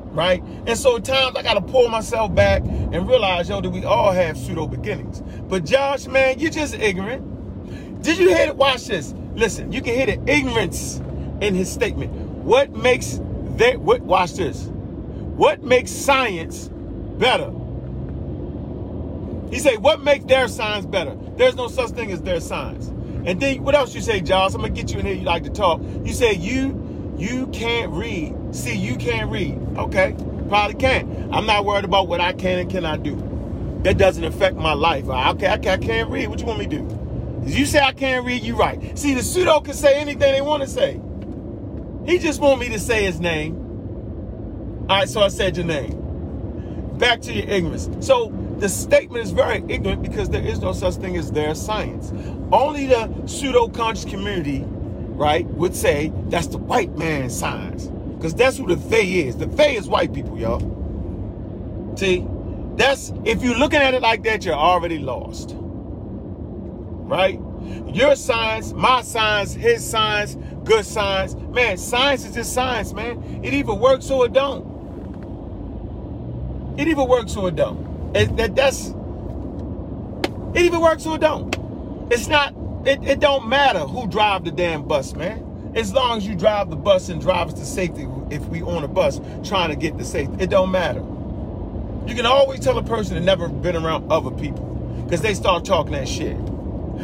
right? 0.00 0.42
And 0.66 0.78
so 0.78 0.96
at 0.96 1.04
times 1.04 1.36
I 1.36 1.42
gotta 1.42 1.60
pull 1.62 1.88
myself 1.88 2.34
back 2.34 2.62
and 2.64 3.08
realize, 3.08 3.48
yo, 3.48 3.60
that 3.60 3.70
we 3.70 3.84
all 3.84 4.12
have 4.12 4.36
pseudo 4.38 4.66
beginnings. 4.66 5.22
But 5.48 5.64
Josh, 5.64 6.06
man, 6.06 6.38
you're 6.40 6.50
just 6.50 6.74
ignorant. 6.74 8.02
Did 8.02 8.18
you 8.18 8.28
hear 8.28 8.48
it? 8.48 8.56
Watch 8.56 8.86
this. 8.86 9.14
Listen, 9.34 9.72
you 9.72 9.82
can 9.82 9.94
hear 9.94 10.06
the 10.06 10.32
ignorance 10.32 11.00
in 11.40 11.54
his 11.54 11.70
statement. 11.72 12.12
What 12.12 12.72
makes 12.76 13.20
that? 13.56 13.80
What? 13.80 14.02
Watch 14.02 14.34
this. 14.34 14.66
What 14.66 15.62
makes 15.62 15.90
science 15.90 16.70
better? 17.18 17.52
He 19.50 19.58
said, 19.58 19.78
"What 19.78 20.02
makes 20.02 20.24
their 20.24 20.48
signs 20.48 20.86
better? 20.86 21.16
There's 21.36 21.56
no 21.56 21.68
such 21.68 21.90
thing 21.90 22.12
as 22.12 22.22
their 22.22 22.40
signs. 22.40 22.88
And 23.26 23.40
then 23.40 23.62
what 23.62 23.74
else 23.74 23.94
you 23.94 24.00
say, 24.00 24.20
Josh? 24.20 24.54
I'm 24.54 24.60
gonna 24.60 24.72
get 24.72 24.92
you 24.92 24.98
in 25.00 25.06
here. 25.06 25.14
You 25.14 25.24
like 25.24 25.44
to 25.44 25.50
talk. 25.50 25.80
You 26.04 26.12
say 26.12 26.34
you 26.34 27.14
you 27.18 27.48
can't 27.48 27.92
read. 27.92 28.34
See, 28.52 28.76
you 28.76 28.96
can't 28.96 29.30
read. 29.30 29.58
Okay, 29.76 30.14
probably 30.48 30.74
can't. 30.74 31.34
I'm 31.34 31.46
not 31.46 31.64
worried 31.64 31.84
about 31.84 32.08
what 32.08 32.20
I 32.20 32.32
can 32.32 32.60
and 32.60 32.70
cannot 32.70 33.02
do. 33.02 33.16
That 33.82 33.98
doesn't 33.98 34.24
affect 34.24 34.56
my 34.56 34.72
life. 34.72 35.08
Okay, 35.08 35.46
I 35.46 35.58
can't, 35.58 35.82
I 35.82 35.86
can't 35.86 36.10
read. 36.10 36.28
What 36.28 36.40
you 36.40 36.46
want 36.46 36.60
me 36.60 36.66
to 36.66 36.78
do? 36.78 36.98
You 37.44 37.66
say 37.66 37.80
I 37.80 37.92
can't 37.92 38.26
read, 38.26 38.42
you 38.42 38.56
right. 38.56 38.98
See, 38.98 39.14
the 39.14 39.22
pseudo 39.22 39.60
can 39.60 39.74
say 39.74 39.98
anything 39.98 40.32
they 40.32 40.40
want 40.40 40.62
to 40.62 40.68
say. 40.68 41.00
He 42.04 42.18
just 42.18 42.40
want 42.40 42.60
me 42.60 42.68
to 42.70 42.78
say 42.78 43.04
his 43.04 43.20
name. 43.20 43.56
All 44.88 44.98
right, 44.98 45.08
so 45.08 45.20
I 45.20 45.28
said 45.28 45.56
your 45.56 45.66
name. 45.66 46.96
Back 46.98 47.20
to 47.22 47.32
your 47.32 47.48
ignorance. 47.48 47.88
So 48.00 48.30
the 48.58 48.68
statement 48.68 49.24
is 49.24 49.30
very 49.30 49.64
ignorant 49.68 50.02
because 50.02 50.28
there 50.30 50.42
is 50.44 50.60
no 50.60 50.72
such 50.72 50.94
thing 50.94 51.16
as 51.16 51.30
their 51.30 51.54
science. 51.54 52.12
Only 52.52 52.86
the 52.86 53.26
pseudo-conscious 53.26 54.04
community 54.04 54.64
right, 55.18 55.44
would 55.46 55.74
say 55.74 56.12
that's 56.28 56.46
the 56.46 56.58
white 56.58 56.96
man's 56.96 57.36
science. 57.36 57.86
Because 57.86 58.34
that's 58.34 58.56
who 58.56 58.66
the 58.66 58.76
they 58.76 59.06
is. 59.06 59.36
The 59.36 59.46
they 59.46 59.76
is 59.76 59.88
white 59.88 60.12
people, 60.12 60.38
y'all. 60.38 60.60
See, 61.96 62.26
that's 62.76 63.12
if 63.24 63.42
you're 63.42 63.56
looking 63.56 63.80
at 63.80 63.94
it 63.94 64.02
like 64.02 64.22
that, 64.24 64.44
you're 64.44 64.54
already 64.54 64.98
lost. 64.98 65.54
Right? 65.58 67.40
Your 67.92 68.14
science, 68.16 68.72
my 68.72 69.02
science, 69.02 69.52
his 69.54 69.88
science, 69.88 70.36
good 70.64 70.84
science. 70.86 71.34
Man, 71.34 71.76
science 71.76 72.24
is 72.24 72.34
just 72.34 72.52
science, 72.52 72.92
man. 72.92 73.40
It 73.42 73.52
either 73.54 73.74
works 73.74 74.10
or 74.10 74.26
it 74.26 74.32
don't. 74.32 74.78
It 76.78 76.86
either 76.86 77.04
works 77.04 77.36
or 77.36 77.48
it 77.48 77.56
don't. 77.56 77.87
It, 78.14 78.36
that, 78.36 78.56
that's 78.56 78.94
it 80.54 80.62
either 80.62 80.80
works 80.80 81.06
or 81.06 81.16
it 81.16 81.20
don't. 81.20 81.54
It's 82.10 82.26
not 82.28 82.54
it, 82.86 83.02
it 83.04 83.20
don't 83.20 83.48
matter 83.48 83.80
who 83.80 84.06
drive 84.08 84.44
the 84.44 84.50
damn 84.50 84.82
bus, 84.88 85.14
man. 85.14 85.72
As 85.74 85.92
long 85.92 86.16
as 86.16 86.26
you 86.26 86.34
drive 86.34 86.70
the 86.70 86.76
bus 86.76 87.10
and 87.10 87.20
drive 87.20 87.48
us 87.48 87.54
to 87.54 87.66
safety, 87.66 88.08
if 88.30 88.44
we 88.46 88.62
on 88.62 88.82
a 88.82 88.88
bus 88.88 89.20
trying 89.44 89.70
to 89.70 89.76
get 89.76 89.98
to 89.98 90.04
safety, 90.04 90.34
it 90.42 90.50
don't 90.50 90.70
matter. 90.70 91.00
You 92.06 92.14
can 92.14 92.24
always 92.24 92.60
tell 92.60 92.78
a 92.78 92.82
person 92.82 93.14
that 93.14 93.20
never 93.20 93.48
been 93.48 93.76
around 93.76 94.10
other 94.10 94.30
people 94.30 94.64
because 95.04 95.20
they 95.20 95.34
start 95.34 95.66
talking 95.66 95.92
that 95.92 96.08
shit. 96.08 96.36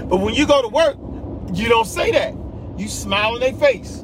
But 0.09 0.17
when 0.17 0.35
you 0.35 0.47
go 0.47 0.63
to 0.63 0.69
work, 0.69 0.97
you 1.53 1.69
don't 1.69 1.87
say 1.87 2.11
that. 2.13 2.35
You 2.79 2.89
smile 2.89 3.35
in 3.35 3.41
their 3.41 3.53
face. 3.53 4.03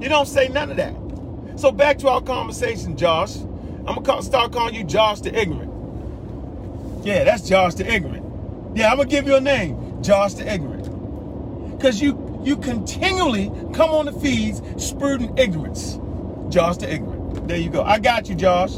You 0.00 0.10
don't 0.10 0.26
say 0.28 0.48
none 0.48 0.70
of 0.70 0.76
that. 0.76 0.94
So 1.58 1.72
back 1.72 1.98
to 1.98 2.08
our 2.08 2.20
conversation, 2.20 2.96
Josh. 2.96 3.36
I'm 3.86 4.02
gonna 4.02 4.22
start 4.22 4.52
calling 4.52 4.74
you 4.74 4.84
Josh 4.84 5.20
the 5.20 5.36
ignorant. 5.36 5.71
Yeah, 7.02 7.24
that's 7.24 7.48
Josh 7.48 7.74
the 7.74 7.92
ignorant. 7.92 8.76
Yeah, 8.76 8.90
I'm 8.90 8.96
gonna 8.96 9.08
give 9.08 9.26
you 9.26 9.36
a 9.36 9.40
name, 9.40 10.02
Josh 10.02 10.34
the 10.34 10.52
ignorant 10.52 10.82
because 11.82 12.00
you 12.00 12.40
you 12.44 12.56
continually 12.56 13.50
come 13.74 13.90
on 13.90 14.06
the 14.06 14.12
feeds 14.12 14.62
spurting 14.76 15.36
ignorance. 15.36 15.98
Josh 16.48 16.76
the 16.76 16.92
ignorant. 16.92 17.48
There 17.48 17.56
you 17.56 17.70
go. 17.70 17.82
I 17.82 17.98
got 17.98 18.28
you, 18.28 18.36
Josh. 18.36 18.74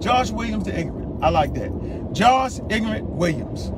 Josh 0.00 0.30
Williams 0.30 0.64
the 0.64 0.76
ignorant. 0.76 1.22
I 1.22 1.28
like 1.28 1.54
that. 1.54 1.70
Josh 2.12 2.58
Ignorant 2.68 3.04
Williams. 3.10 3.70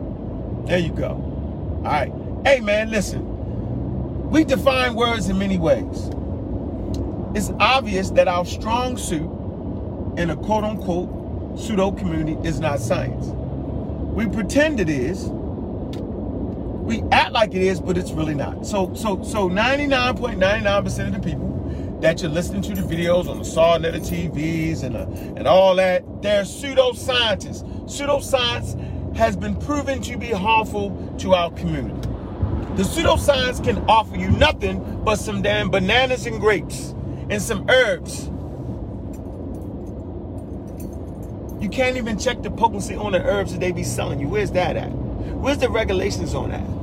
There 0.66 0.78
you 0.78 0.92
go. 0.92 1.08
All 1.08 1.82
right. 1.82 2.12
Hey, 2.44 2.60
man, 2.60 2.90
listen. 2.90 4.30
We 4.30 4.44
define 4.44 4.94
words 4.94 5.28
in 5.28 5.38
many 5.38 5.58
ways. 5.58 6.10
It's 7.34 7.50
obvious 7.60 8.10
that 8.12 8.28
our 8.28 8.46
strong 8.46 8.96
suit 8.96 9.30
in 10.18 10.30
a 10.30 10.36
quote 10.36 10.64
unquote 10.64 11.58
pseudo 11.58 11.92
community 11.92 12.36
is 12.48 12.60
not 12.60 12.80
science. 12.80 13.26
We 14.14 14.26
pretend 14.26 14.80
it 14.80 14.88
is 14.88 15.30
we 16.90 17.02
act 17.12 17.32
like 17.32 17.54
it 17.54 17.62
is, 17.62 17.80
but 17.80 17.96
it's 17.96 18.10
really 18.10 18.34
not. 18.34 18.66
So 18.66 18.92
so 18.94 19.22
so 19.22 19.48
99.99% 19.48 21.06
of 21.06 21.12
the 21.12 21.20
people 21.20 21.98
that 22.00 22.20
you're 22.20 22.30
listening 22.30 22.62
to 22.62 22.74
the 22.74 22.82
videos 22.82 23.28
on 23.28 23.38
the 23.38 23.44
SawNetta 23.44 24.00
TVs 24.00 24.82
and 24.82 24.96
uh, 24.96 25.06
and 25.36 25.46
all 25.46 25.76
that, 25.76 26.04
they're 26.20 26.42
pseudoscientists. 26.42 27.62
Pseudoscience 27.84 29.16
has 29.16 29.36
been 29.36 29.54
proven 29.56 30.02
to 30.02 30.18
be 30.18 30.28
harmful 30.28 31.14
to 31.18 31.34
our 31.34 31.52
community. 31.52 32.08
The 32.76 32.82
pseudoscience 32.82 33.62
can 33.62 33.78
offer 33.88 34.16
you 34.16 34.30
nothing 34.30 35.02
but 35.04 35.16
some 35.16 35.42
damn 35.42 35.70
bananas 35.70 36.26
and 36.26 36.40
grapes 36.40 36.94
and 37.28 37.40
some 37.40 37.70
herbs. 37.70 38.30
You 41.60 41.68
can't 41.68 41.96
even 41.96 42.18
check 42.18 42.42
the 42.42 42.50
potency 42.50 42.94
on 42.94 43.12
the 43.12 43.22
herbs 43.22 43.52
that 43.52 43.60
they 43.60 43.72
be 43.72 43.84
selling 43.84 44.20
you. 44.20 44.28
Where's 44.28 44.50
that 44.52 44.76
at? 44.76 44.90
Where's 44.90 45.58
the 45.58 45.70
regulations 45.70 46.34
on 46.34 46.50
that? 46.50 46.80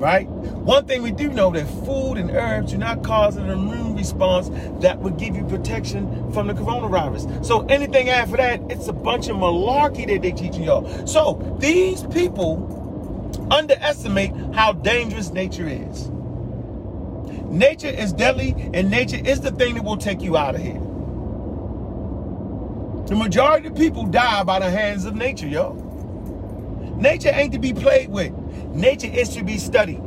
right? 0.00 0.26
One 0.26 0.86
thing 0.86 1.02
we 1.02 1.12
do 1.12 1.28
know 1.28 1.50
that 1.50 1.66
food 1.84 2.14
and 2.14 2.30
herbs 2.30 2.72
do 2.72 2.78
not 2.78 3.04
cause 3.04 3.36
an 3.36 3.50
immune 3.50 3.94
response 3.94 4.48
that 4.80 4.98
would 5.00 5.18
give 5.18 5.36
you 5.36 5.44
protection 5.44 6.32
from 6.32 6.46
the 6.46 6.54
coronavirus. 6.54 7.44
So 7.44 7.66
anything 7.66 8.08
after 8.08 8.38
that, 8.38 8.62
it's 8.70 8.88
a 8.88 8.94
bunch 8.94 9.28
of 9.28 9.36
malarkey 9.36 10.06
that 10.06 10.22
they 10.22 10.32
teaching 10.32 10.62
y'all. 10.64 11.06
So 11.06 11.56
these 11.60 12.02
people 12.04 12.66
underestimate 13.50 14.32
how 14.54 14.72
dangerous 14.72 15.30
nature 15.30 15.68
is. 15.68 16.08
Nature 17.50 17.88
is 17.88 18.12
deadly, 18.14 18.54
and 18.72 18.90
nature 18.90 19.20
is 19.22 19.42
the 19.42 19.50
thing 19.50 19.74
that 19.74 19.84
will 19.84 19.98
take 19.98 20.22
you 20.22 20.36
out 20.36 20.54
of 20.54 20.62
here. 20.62 20.80
The 23.10 23.16
majority 23.16 23.66
of 23.66 23.74
people 23.74 24.06
die 24.06 24.44
by 24.44 24.60
the 24.60 24.70
hands 24.70 25.04
of 25.04 25.16
nature, 25.16 25.48
y'all. 25.48 25.74
Nature 26.96 27.32
ain't 27.34 27.52
to 27.52 27.58
be 27.58 27.72
played 27.72 28.08
with. 28.08 28.32
Nature 28.72 29.08
is 29.08 29.30
to 29.30 29.42
be 29.42 29.58
studied. 29.58 30.00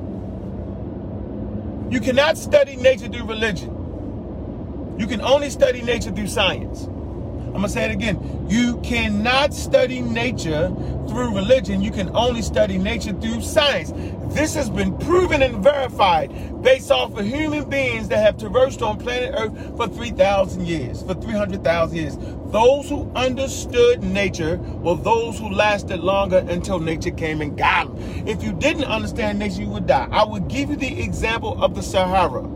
You 1.90 2.00
cannot 2.00 2.38
study 2.38 2.78
nature 2.78 3.10
through 3.10 3.26
religion. 3.26 4.96
You 4.98 5.06
can 5.06 5.20
only 5.20 5.50
study 5.50 5.82
nature 5.82 6.12
through 6.12 6.28
science. 6.28 6.84
I'm 6.84 7.52
going 7.52 7.64
to 7.64 7.70
say 7.70 7.84
it 7.84 7.92
again. 7.92 8.48
You 8.50 8.80
cannot 8.80 9.54
study 9.54 10.00
nature 10.00 10.70
through 11.10 11.36
religion. 11.36 11.82
You 11.82 11.92
can 11.92 12.10
only 12.16 12.42
study 12.42 12.78
nature 12.78 13.12
through 13.12 13.42
science. 13.42 13.92
This 14.34 14.56
has 14.56 14.70
been 14.70 14.98
proven 15.00 15.44
and 15.44 15.62
verified 15.62 16.32
based 16.64 16.90
off 16.90 17.18
of 17.18 17.26
human 17.26 17.70
beings 17.70 18.08
that 18.08 18.20
have 18.20 18.38
traversed 18.38 18.82
on 18.82 18.98
planet 18.98 19.36
Earth 19.38 19.76
for 19.76 19.90
3,000 19.90 20.66
years, 20.66 21.04
for 21.04 21.14
300,000 21.14 21.98
years. 21.98 22.18
Those 22.54 22.88
who 22.88 23.12
understood 23.16 24.04
nature 24.04 24.58
were 24.58 24.96
those 24.96 25.40
who 25.40 25.50
lasted 25.50 26.02
longer 26.02 26.46
until 26.48 26.78
nature 26.78 27.10
came 27.10 27.42
and 27.42 27.58
got 27.58 27.88
them. 27.88 28.28
If 28.28 28.44
you 28.44 28.54
didn't 28.54 28.84
understand 28.84 29.40
nature, 29.40 29.62
you 29.62 29.70
would 29.70 29.88
die. 29.88 30.08
I 30.12 30.24
would 30.24 30.50
give 30.50 30.70
you 30.70 30.76
the 30.76 31.02
example 31.02 31.64
of 31.64 31.74
the 31.74 31.82
Sahara. 31.82 32.48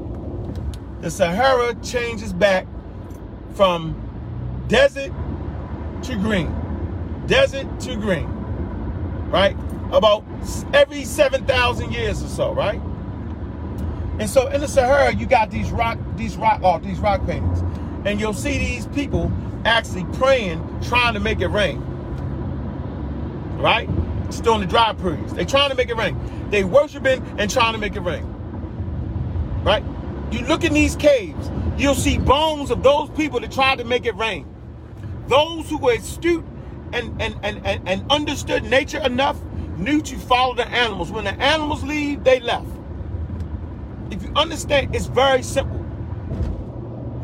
The 1.01 1.10
Sahara 1.10 1.74
changes 1.82 2.32
back 2.32 2.68
from 3.56 3.96
desert 4.68 5.12
to 6.04 6.16
green. 6.18 6.54
Desert 7.25 7.80
to 7.80 7.96
green. 7.96 8.27
Right? 9.32 9.58
About 9.92 10.24
every 10.75 11.06
7,000 11.06 11.92
years 11.92 12.22
or 12.22 12.27
so, 12.27 12.54
right? 12.54 12.80
And 14.20 14.30
so 14.30 14.46
in 14.50 14.62
the 14.62 14.68
Sahara, 14.68 15.16
you 15.16 15.25
got 15.25 15.50
these 15.50 15.72
rock, 15.72 15.98
these 16.18 16.38
rock 16.38 16.62
art, 16.62 16.84
these 16.84 17.00
rock 17.00 17.25
paintings. 17.25 17.63
And 18.06 18.20
you'll 18.20 18.34
see 18.34 18.58
these 18.58 18.88
people 18.88 19.32
actually 19.66 20.06
praying, 20.18 20.62
trying 20.84 21.13
to 21.13 21.20
make 21.20 21.42
it 21.42 21.48
rain. 21.48 21.82
Right? 23.58 23.89
Still 24.30 24.56
in 24.56 24.62
the 24.62 24.68
dry 24.68 24.94
periods. 24.94 25.34
They're 25.34 25.46
trying 25.46 25.70
to 25.70 25.75
make 25.75 25.89
it 25.89 25.96
rain. 25.96 26.18
They 26.50 26.63
worshiping 26.63 27.24
and 27.38 27.50
trying 27.50 27.74
to 27.74 27.80
make 27.80 27.96
it 27.96 28.01
rain. 28.01 28.24
Right? 29.63 29.84
You 30.32 30.46
look 30.46 30.63
in 30.63 30.74
these 30.74 30.96
caves, 30.96 31.50
you'll 31.77 31.96
see 31.96 32.18
bones 32.18 32.72
of 32.72 32.84
those 32.84 33.10
people 33.12 33.39
that 33.39 33.51
tried 33.51 33.80
to 33.80 33.84
make 33.84 34.06
it 34.06 34.16
rain. 34.16 34.46
Those 35.27 35.70
who 35.70 35.77
were 35.77 35.94
astute 35.94 36.46
and, 36.94 37.22
and, 37.22 37.36
and, 37.44 37.66
and, 37.66 37.88
and 37.88 38.12
understood 38.12 38.63
nature 38.63 39.00
enough 39.00 39.38
knew 39.77 40.01
to 40.01 40.18
follow 40.18 40.56
the 40.56 40.68
animals. 40.68 41.12
When 41.12 41.25
the 41.25 41.34
animals 41.34 41.84
leave, 41.84 42.24
they 42.24 42.39
left. 42.39 42.68
If 44.12 44.24
you 44.24 44.32
understand, 44.36 44.96
it's 44.96 45.08
very 45.08 45.44
simple. 45.44 45.77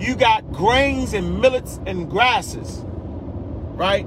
You 0.04 0.18
got 0.18 0.52
grains 0.52 1.14
and 1.14 1.40
millets 1.40 1.80
and 1.86 2.10
grasses, 2.10 2.82
right? 2.84 4.06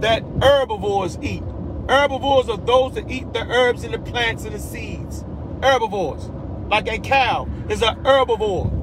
That 0.00 0.22
herbivores 0.40 1.18
eat. 1.20 1.42
Herbivores 1.86 2.48
are 2.48 2.56
those 2.56 2.94
that 2.94 3.10
eat 3.10 3.30
the 3.34 3.40
herbs 3.40 3.84
and 3.84 3.92
the 3.92 3.98
plants 3.98 4.46
and 4.46 4.54
the 4.54 4.58
seeds. 4.58 5.22
Herbivores. 5.62 6.30
Like 6.70 6.88
a 6.88 6.98
cow 6.98 7.46
is 7.68 7.82
an 7.82 7.94
herbivore. 8.04 8.70
You 8.70 8.80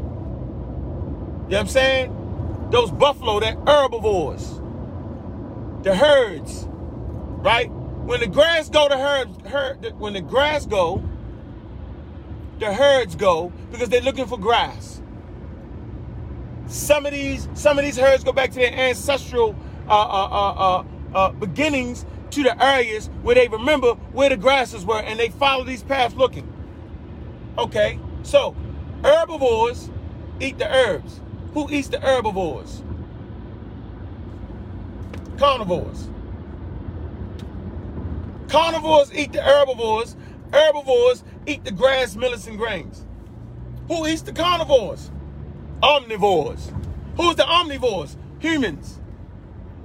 know 1.48 1.48
what 1.48 1.58
I'm 1.62 1.68
saying? 1.68 2.68
Those 2.70 2.92
buffalo, 2.92 3.40
they're 3.40 3.58
herbivores. 3.66 4.62
The 5.82 5.96
herds, 5.96 6.68
right? 6.70 7.72
When 7.72 8.20
the 8.20 8.28
grass 8.28 8.70
go, 8.70 8.88
the 8.88 9.00
herds, 9.00 9.48
herd, 9.48 10.00
when 10.00 10.14
the 10.14 10.22
grass 10.22 10.68
go, 10.68 11.02
the 12.60 12.72
herds 12.72 13.16
go 13.16 13.52
because 13.72 13.90
they're 13.90 14.02
looking 14.02 14.28
for 14.28 14.38
grass. 14.38 15.01
Some 16.72 17.06
of 17.06 17.12
these, 17.12 17.50
some 17.54 17.78
of 17.78 17.84
these 17.84 17.98
herds 17.98 18.24
go 18.24 18.32
back 18.32 18.52
to 18.52 18.56
their 18.56 18.72
ancestral 18.74 19.58
uh, 19.90 19.92
uh, 19.92 20.28
uh, 20.32 20.52
uh, 20.54 20.84
uh 21.14 21.32
beginnings 21.32 22.06
to 22.30 22.44
the 22.44 22.64
areas 22.64 23.10
where 23.24 23.36
they 23.36 23.50
remember 23.50 23.96
where 24.14 24.30
the 24.30 24.38
grasses 24.38 24.86
were 24.86 25.02
and 25.02 25.20
they 25.20 25.28
follow 25.28 25.66
these 25.66 25.84
paths 25.84 26.16
looking. 26.16 26.48
Okay, 27.58 28.00
so 28.24 28.56
herbivores 29.04 29.90
eat 30.40 30.58
the 30.60 30.74
herbs. 30.74 31.20
Who 31.54 31.70
eats 31.70 31.90
the 31.90 32.00
herbivores? 32.00 32.82
Carnivores. 35.38 36.08
Carnivores 38.48 39.14
eat 39.14 39.34
the 39.34 39.42
herbivores. 39.42 40.16
Herbivores 40.54 41.26
eat 41.46 41.66
the 41.66 41.72
grass, 41.72 42.16
millets, 42.16 42.48
and 42.48 42.58
grains. 42.58 43.06
Who 43.90 44.08
eats 44.08 44.22
the 44.22 44.32
carnivores? 44.32 45.12
Omnivores. 45.82 46.74
Who's 47.18 47.36
the 47.36 47.44
omnivores? 47.44 48.16
Humans. 48.40 49.00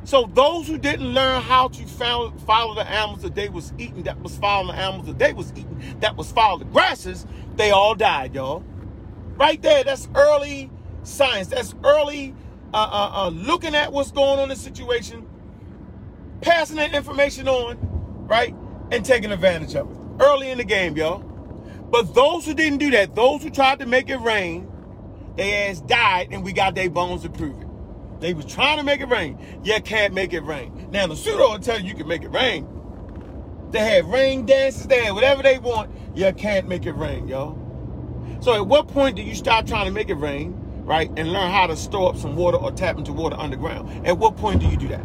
So 0.04 0.30
those 0.34 0.68
who 0.68 0.78
didn't 0.78 1.08
learn 1.08 1.42
how 1.42 1.68
to 1.68 1.86
follow 1.86 2.74
the 2.74 2.88
animals 2.88 3.22
that 3.22 3.34
they 3.34 3.48
was 3.48 3.72
eating, 3.76 4.04
that 4.04 4.20
was 4.20 4.36
following 4.38 4.68
the 4.68 4.80
animals 4.80 5.08
that 5.08 5.18
they 5.18 5.32
was 5.32 5.50
eating, 5.56 5.96
that 6.00 6.16
was 6.16 6.30
following 6.30 6.60
the 6.60 6.72
grasses, 6.72 7.26
they 7.56 7.72
all 7.72 7.94
died, 7.96 8.34
y'all. 8.34 8.62
Right 9.36 9.60
there, 9.60 9.82
that's 9.82 10.08
early 10.14 10.70
science. 11.02 11.48
That's 11.48 11.74
early 11.82 12.34
uh, 12.72 12.76
uh, 12.76 13.10
uh, 13.14 13.28
looking 13.30 13.74
at 13.74 13.92
what's 13.92 14.12
going 14.12 14.38
on 14.38 14.44
in 14.44 14.48
the 14.50 14.56
situation, 14.56 15.26
passing 16.40 16.76
that 16.76 16.94
information 16.94 17.48
on, 17.48 17.76
right, 18.28 18.54
and 18.92 19.04
taking 19.04 19.32
advantage 19.32 19.74
of 19.74 19.90
it. 19.90 19.96
Early 20.20 20.50
in 20.50 20.58
the 20.58 20.64
game, 20.64 20.96
y'all. 20.96 21.18
But 21.90 22.14
those 22.14 22.46
who 22.46 22.54
didn't 22.54 22.78
do 22.78 22.90
that, 22.92 23.14
those 23.14 23.42
who 23.42 23.50
tried 23.50 23.80
to 23.80 23.86
make 23.86 24.08
it 24.08 24.18
rain, 24.18 24.70
they 25.36 25.68
ass 25.68 25.80
died, 25.80 26.28
and 26.30 26.42
we 26.42 26.52
got 26.52 26.74
their 26.74 26.90
bones 26.90 27.22
to 27.22 27.30
prove 27.30 27.60
it. 27.60 27.68
They 28.20 28.32
was 28.34 28.46
trying 28.46 28.78
to 28.78 28.82
make 28.82 29.00
it 29.00 29.08
rain. 29.08 29.38
You 29.62 29.80
can't 29.82 30.14
make 30.14 30.32
it 30.32 30.40
rain. 30.40 30.88
Now 30.90 31.06
the 31.06 31.16
pseudo 31.16 31.50
will 31.50 31.58
tell 31.58 31.78
you 31.78 31.88
you 31.88 31.94
can 31.94 32.08
make 32.08 32.22
it 32.22 32.30
rain. 32.30 32.66
They 33.70 33.80
have 33.80 34.06
rain 34.06 34.46
dances, 34.46 34.86
they 34.86 35.04
have 35.04 35.14
whatever 35.14 35.42
they 35.42 35.58
want. 35.58 35.90
You 36.14 36.32
can't 36.32 36.68
make 36.68 36.86
it 36.86 36.92
rain, 36.92 37.28
y'all. 37.28 37.58
So 38.40 38.54
at 38.54 38.66
what 38.66 38.88
point 38.88 39.16
do 39.16 39.22
you 39.22 39.34
stop 39.34 39.66
trying 39.66 39.86
to 39.86 39.90
make 39.90 40.08
it 40.08 40.14
rain, 40.14 40.54
right, 40.84 41.10
and 41.16 41.32
learn 41.32 41.50
how 41.50 41.66
to 41.66 41.76
store 41.76 42.10
up 42.10 42.16
some 42.16 42.36
water 42.36 42.56
or 42.56 42.70
tap 42.72 42.96
into 42.96 43.12
water 43.12 43.36
underground? 43.36 44.06
At 44.06 44.18
what 44.18 44.36
point 44.36 44.60
do 44.60 44.68
you 44.68 44.76
do 44.76 44.88
that? 44.88 45.04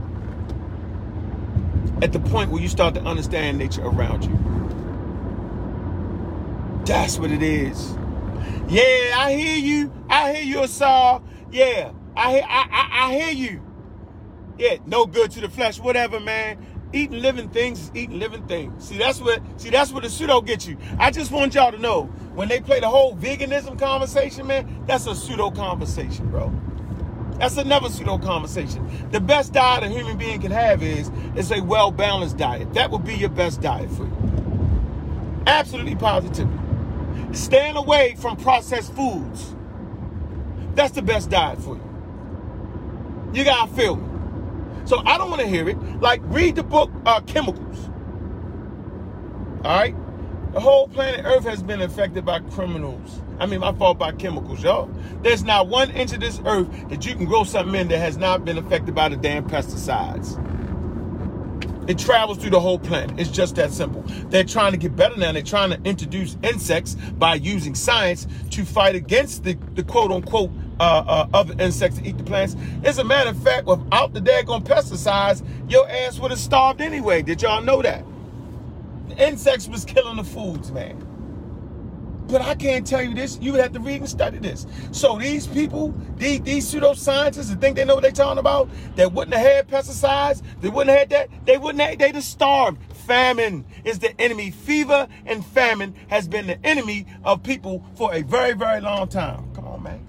At 2.02 2.13
the 2.13 2.20
point 2.20 2.52
where 2.52 2.62
you 2.62 2.70
start 2.70 2.94
to 2.96 3.02
understand 3.02 3.58
nature 3.58 3.84
around 3.84 4.24
you. 4.24 4.38
That's 6.86 7.20
what 7.20 7.32
it 7.32 7.44
is. 7.44 7.96
Yeah, 8.68 9.16
I 9.18 9.34
hear 9.34 9.58
you. 9.58 9.92
I 10.10 10.34
hear 10.34 10.62
you, 10.62 10.68
Saul. 10.68 11.24
Yeah, 11.52 11.92
I, 12.16 12.40
I, 12.40 12.68
I, 12.72 13.08
I 13.08 13.14
hear 13.14 13.32
you. 13.32 13.62
Yeah, 14.58 14.78
no 14.86 15.06
good 15.06 15.32
to 15.32 15.42
the 15.42 15.50
flesh, 15.50 15.80
whatever, 15.80 16.20
man. 16.20 16.66
Eating 16.94 17.22
living 17.22 17.50
things 17.50 17.82
is 17.82 17.92
eating 17.96 18.20
living 18.20 18.46
things. 18.48 18.88
See, 18.88 18.98
that's 18.98 19.20
what 19.20 19.42
see 19.60 19.70
that's 19.70 19.92
what 19.92 20.04
the 20.04 20.10
pseudo 20.10 20.42
gets 20.42 20.68
you. 20.68 20.78
I 21.00 21.12
just 21.12 21.32
want 21.32 21.56
y'all 21.56 21.72
to 21.72 21.78
know 21.78 22.04
when 22.36 22.48
they 22.48 22.60
play 22.62 22.80
the 22.80 22.90
whole 22.90 23.16
veganism 23.16 23.80
conversation, 23.80 24.48
man, 24.48 24.84
that's 24.88 25.08
a 25.08 25.16
pseudo 25.16 25.52
conversation, 25.52 26.30
bro. 26.30 26.52
That's 27.40 27.58
another 27.58 27.90
pseudo 27.90 28.18
conversation. 28.20 28.88
The 29.12 29.20
best 29.20 29.54
diet 29.54 29.84
a 29.84 29.90
human 29.90 30.18
being 30.18 30.42
can 30.42 30.52
have 30.52 30.84
is 30.84 31.10
is 31.36 31.52
a 31.52 31.62
well 31.62 31.92
balanced 31.92 32.38
diet. 32.38 32.74
That 32.74 32.92
would 32.92 33.04
be 33.04 33.16
your 33.16 33.30
best 33.30 33.62
diet 33.62 33.90
for 33.90 34.04
you. 34.04 34.34
Absolutely 35.48 35.96
positively. 35.96 36.71
Staying 37.34 37.76
away 37.78 38.15
from 38.15 38.38
processed 38.38 38.93
foods. 38.93 39.56
That's 40.76 40.91
the 40.91 41.02
best 41.02 41.30
diet 41.30 41.60
for 41.62 41.76
you. 41.76 43.32
You 43.34 43.43
gotta 43.43 43.71
feel 43.74 43.95
me. 43.95 44.08
So 44.86 45.02
I 45.06 45.17
don't 45.17 45.30
want 45.30 45.41
to 45.41 45.47
hear 45.47 45.69
it. 45.69 45.78
Like, 46.02 46.21
read 46.26 46.56
the 46.56 46.63
book 46.63 46.91
uh, 47.06 47.21
Chemicals. 47.21 47.89
All 49.63 49.78
right? 49.78 49.95
The 50.54 50.60
whole 50.60 50.88
planet 50.88 51.26
Earth 51.26 51.45
has 51.45 51.63
been 51.63 51.82
affected 51.82 52.26
by 52.26 52.39
criminals. 52.39 53.21
I 53.39 53.45
mean, 53.45 53.62
my 53.62 53.74
fault 53.74 53.97
by 53.97 54.12
chemicals, 54.12 54.62
y'all. 54.62 54.89
There's 55.24 55.43
not 55.43 55.67
one 55.67 55.91
inch 55.91 56.12
of 56.12 56.19
this 56.19 56.41
earth 56.45 56.67
that 56.89 57.06
you 57.06 57.15
can 57.15 57.26
grow 57.26 57.43
something 57.43 57.74
in 57.80 57.88
that 57.88 58.00
has 58.00 58.17
not 58.17 58.43
been 58.43 58.58
affected 58.58 58.93
by 58.93 59.10
the 59.10 59.15
damn 59.15 59.50
pesticides. 59.50 60.38
It 61.88 61.98
travels 61.98 62.38
through 62.38 62.52
the 62.52 62.60
whole 62.60 62.80
planet. 62.80 63.20
It's 63.20 63.30
just 63.30 63.56
that 63.56 63.72
simple. 63.72 64.04
They're 64.30 64.44
trying 64.44 64.72
to 64.72 64.78
get 64.78 64.96
better 64.96 65.17
now. 65.17 65.32
They're 65.32 65.41
trying 65.41 65.72
to 65.72 65.82
introduce 65.84 66.38
insects 66.44 66.96
by 66.96 67.36
using 67.36 67.76
science 67.76 68.28
to 68.52 68.65
fight 68.65 68.96
against 68.96 69.44
the, 69.44 69.58
the 69.74 69.84
quote 69.84 70.12
unquote 70.12 70.52
uh, 70.80 71.04
uh, 71.08 71.28
other 71.34 71.56
insects 71.60 71.98
that 71.98 72.06
eat 72.06 72.17
the 72.17 72.24
plants. 72.24 72.56
As 72.84 73.00
a 73.00 73.04
matter 73.04 73.32
of 73.32 73.44
fact, 73.44 73.65
without 73.65 74.13
the 74.13 74.20
daggone 74.20 74.63
pesticides, 74.63 75.44
your 75.70 75.89
ass 75.89 76.20
would 76.20 76.32
have 76.32 76.39
starved 76.39 76.82
anyway. 76.82 77.22
Did 77.22 77.41
y'all 77.41 77.62
know 77.62 77.82
that? 77.82 78.06
The 79.10 79.28
insects 79.28 79.67
was 79.67 79.84
killing 79.84 80.17
the 80.17 80.24
foods, 80.24 80.72
man. 80.72 81.11
But 82.32 82.41
I 82.41 82.56
can't 82.56 82.88
tell 82.88 83.02
you 83.02 83.13
this. 83.13 83.38
You 83.41 83.52
would 83.52 83.62
have 83.62 83.74
to 83.74 83.82
read 83.82 83.98
and 84.00 84.10
study 84.10 84.39
this. 84.39 84.65
So 84.91 85.17
these 85.17 85.48
people, 85.48 85.94
these, 86.15 86.39
these 86.41 86.74
pseudoscientists 86.74 87.50
that 87.50 87.60
think 87.60 87.76
they 87.76 87.84
know 87.84 87.96
what 87.96 88.04
they're 88.04 88.12
talking 88.12 88.39
about, 88.39 88.70
that 88.96 89.12
wouldn't 89.12 89.36
have 89.36 89.46
had 89.46 89.67
pesticides, 89.67 90.41
they 90.62 90.70
wouldn't 90.70 90.98
have 90.98 91.00
had 91.00 91.10
that, 91.10 91.46
they 91.46 91.58
wouldn't 91.58 91.82
have, 91.82 92.00
they'd 92.00 92.15
have 92.15 92.24
starved. 92.24 92.82
Famine 92.94 93.65
is 93.84 94.00
the 94.00 94.20
enemy. 94.22 94.50
Fever 94.50 95.10
and 95.26 95.46
famine 95.46 95.94
has 96.08 96.30
been 96.30 96.48
the 96.48 96.65
enemy 96.65 97.06
of 97.26 97.44
people 97.44 97.84
for 97.96 98.13
a 98.13 98.22
very, 98.22 98.54
very 98.54 98.80
long 98.80 99.10
time. 99.10 99.54
Come 99.54 99.67
on, 99.67 99.84
man. 99.84 100.08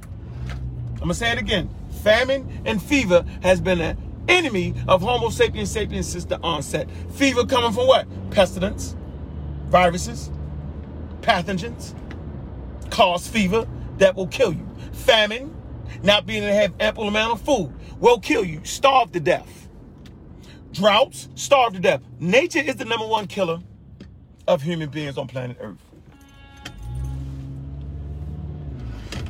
I'm 0.92 0.98
gonna 1.08 1.14
say 1.14 1.32
it 1.32 1.38
again. 1.38 1.68
Famine 2.04 2.62
and 2.64 2.80
fever 2.80 3.24
has 3.42 3.60
been 3.60 3.80
an 3.80 3.96
enemy 4.28 4.74
of 4.86 5.02
Homo 5.02 5.30
sapiens 5.30 5.72
sapiens 5.72 6.06
since 6.06 6.26
the 6.26 6.38
onset. 6.40 6.88
Fever 7.14 7.44
coming 7.44 7.72
from 7.72 7.88
what? 7.88 8.06
Pestilence, 8.30 8.94
viruses, 9.66 10.30
pathogens, 11.22 11.94
cause 12.92 13.26
fever 13.26 13.66
that 13.96 14.14
will 14.14 14.28
kill 14.28 14.52
you. 14.52 14.68
Famine, 14.92 15.52
not 16.02 16.26
being 16.26 16.42
able 16.42 16.52
to 16.52 16.60
have 16.60 16.74
ample 16.78 17.08
amount 17.08 17.32
of 17.32 17.40
food, 17.40 17.72
will 17.98 18.20
kill 18.20 18.44
you. 18.44 18.60
Starve 18.64 19.10
to 19.12 19.20
death. 19.20 19.68
Droughts, 20.72 21.28
starve 21.34 21.72
to 21.72 21.80
death. 21.80 22.02
Nature 22.20 22.60
is 22.60 22.76
the 22.76 22.84
number 22.84 23.06
one 23.06 23.26
killer 23.26 23.58
of 24.46 24.62
human 24.62 24.90
beings 24.90 25.16
on 25.16 25.26
planet 25.26 25.56
Earth. 25.60 25.82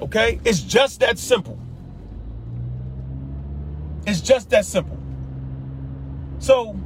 Okay? 0.01 0.41
It's 0.45 0.61
just 0.61 1.01
that 1.01 1.19
simple. 1.19 1.59
It's 4.07 4.21
just 4.21 4.51
that 4.51 4.67
simple. 4.67 4.99
So, 6.41 6.77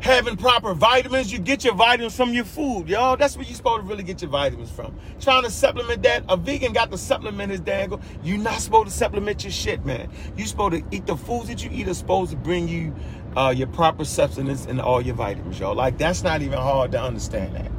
having 0.00 0.36
proper 0.36 0.74
vitamins, 0.74 1.32
you 1.32 1.38
get 1.38 1.64
your 1.64 1.74
vitamins 1.74 2.16
from 2.16 2.32
your 2.32 2.44
food, 2.44 2.88
y'all. 2.88 3.16
That's 3.16 3.36
where 3.36 3.44
you're 3.44 3.56
supposed 3.56 3.82
to 3.82 3.88
really 3.88 4.02
get 4.02 4.22
your 4.22 4.30
vitamins 4.30 4.70
from. 4.70 4.94
Trying 5.20 5.44
to 5.44 5.50
supplement 5.50 6.02
that, 6.02 6.24
a 6.28 6.36
vegan 6.36 6.72
got 6.72 6.90
to 6.90 6.98
supplement 6.98 7.50
his 7.50 7.60
dangle. 7.60 8.00
You're 8.22 8.38
not 8.38 8.60
supposed 8.60 8.88
to 8.88 8.94
supplement 8.94 9.44
your 9.44 9.50
shit, 9.52 9.84
man. 9.84 10.10
You're 10.36 10.46
supposed 10.46 10.74
to 10.74 10.96
eat 10.96 11.06
the 11.06 11.16
foods 11.16 11.48
that 11.48 11.64
you 11.64 11.70
eat 11.72 11.88
are 11.88 11.94
supposed 11.94 12.30
to 12.30 12.36
bring 12.36 12.68
you 12.68 12.94
uh, 13.36 13.50
your 13.50 13.68
proper 13.68 14.04
substance 14.04 14.66
and 14.66 14.80
all 14.80 15.00
your 15.00 15.14
vitamins, 15.14 15.58
y'all. 15.58 15.74
Like, 15.74 15.98
that's 15.98 16.22
not 16.22 16.42
even 16.42 16.58
hard 16.58 16.92
to 16.92 17.02
understand 17.02 17.56
that. 17.56 17.70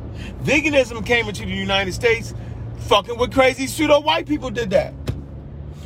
Veganism 0.43 1.05
came 1.05 1.27
into 1.27 1.45
the 1.45 1.51
United 1.51 1.93
States 1.93 2.34
fucking 2.82 3.17
with 3.17 3.34
crazy 3.34 3.67
pseudo 3.67 4.01
white 4.01 4.27
people 4.27 4.49
did 4.49 4.69
that. 4.71 4.93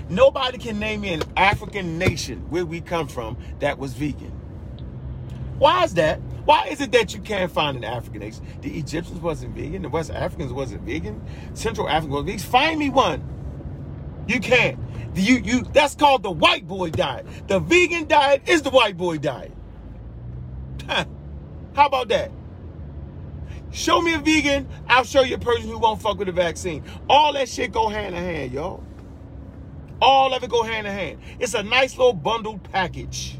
Nobody 0.09 0.57
can 0.57 0.79
name 0.79 1.01
me 1.01 1.13
an 1.13 1.23
African 1.37 1.97
nation 1.97 2.39
where 2.49 2.65
we 2.65 2.81
come 2.81 3.07
from 3.07 3.37
that 3.59 3.77
was 3.79 3.93
vegan. 3.93 4.31
Why 5.57 5.83
is 5.83 5.93
that? 5.95 6.19
Why 6.45 6.67
is 6.67 6.81
it 6.81 6.91
that 6.91 7.13
you 7.13 7.21
can't 7.21 7.51
find 7.51 7.77
an 7.77 7.83
African 7.83 8.19
nation? 8.19 8.45
The 8.61 8.77
Egyptians 8.77 9.19
wasn't 9.19 9.55
vegan. 9.55 9.81
The 9.81 9.89
West 9.89 10.11
Africans 10.11 10.51
wasn't 10.51 10.81
vegan. 10.81 11.21
Central 11.53 11.87
Africa 11.87 12.15
was 12.15 12.25
vegan. 12.25 12.39
Find 12.39 12.79
me 12.79 12.89
one. 12.89 13.23
You 14.27 14.39
can't. 14.39 14.77
You 15.15 15.35
you. 15.35 15.61
That's 15.73 15.95
called 15.95 16.23
the 16.23 16.31
white 16.31 16.67
boy 16.67 16.89
diet. 16.89 17.25
The 17.47 17.59
vegan 17.59 18.07
diet 18.07 18.47
is 18.47 18.61
the 18.61 18.71
white 18.71 18.97
boy 18.97 19.19
diet. 19.19 19.53
How 20.87 21.85
about 21.87 22.09
that? 22.09 22.31
Show 23.71 24.01
me 24.01 24.13
a 24.13 24.19
vegan, 24.19 24.67
I'll 24.87 25.03
show 25.03 25.21
you 25.21 25.35
a 25.35 25.39
person 25.39 25.67
who 25.67 25.79
won't 25.79 25.99
fuck 26.01 26.19
with 26.19 26.27
the 26.27 26.31
vaccine. 26.31 26.83
All 27.09 27.33
that 27.33 27.49
shit 27.49 27.71
go 27.71 27.89
hand 27.89 28.15
in 28.15 28.23
hand, 28.23 28.51
y'all. 28.51 28.83
All 29.99 30.33
of 30.33 30.43
it 30.43 30.49
go 30.51 30.61
hand 30.61 30.85
in 30.85 30.93
hand. 30.93 31.19
It's 31.39 31.55
a 31.55 31.63
nice 31.63 31.97
little 31.97 32.13
bundled 32.13 32.63
package. 32.71 33.39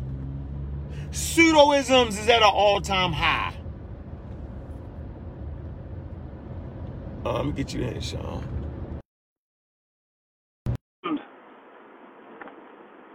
Pseudoisms 1.14 2.18
is 2.20 2.28
at 2.28 2.42
an 2.42 2.50
all-time 2.52 3.14
high. 3.14 3.54
Uh, 7.24 7.34
let 7.34 7.46
me 7.46 7.52
get 7.52 7.72
you 7.72 7.82
in, 7.84 8.02
Sean. 8.02 8.44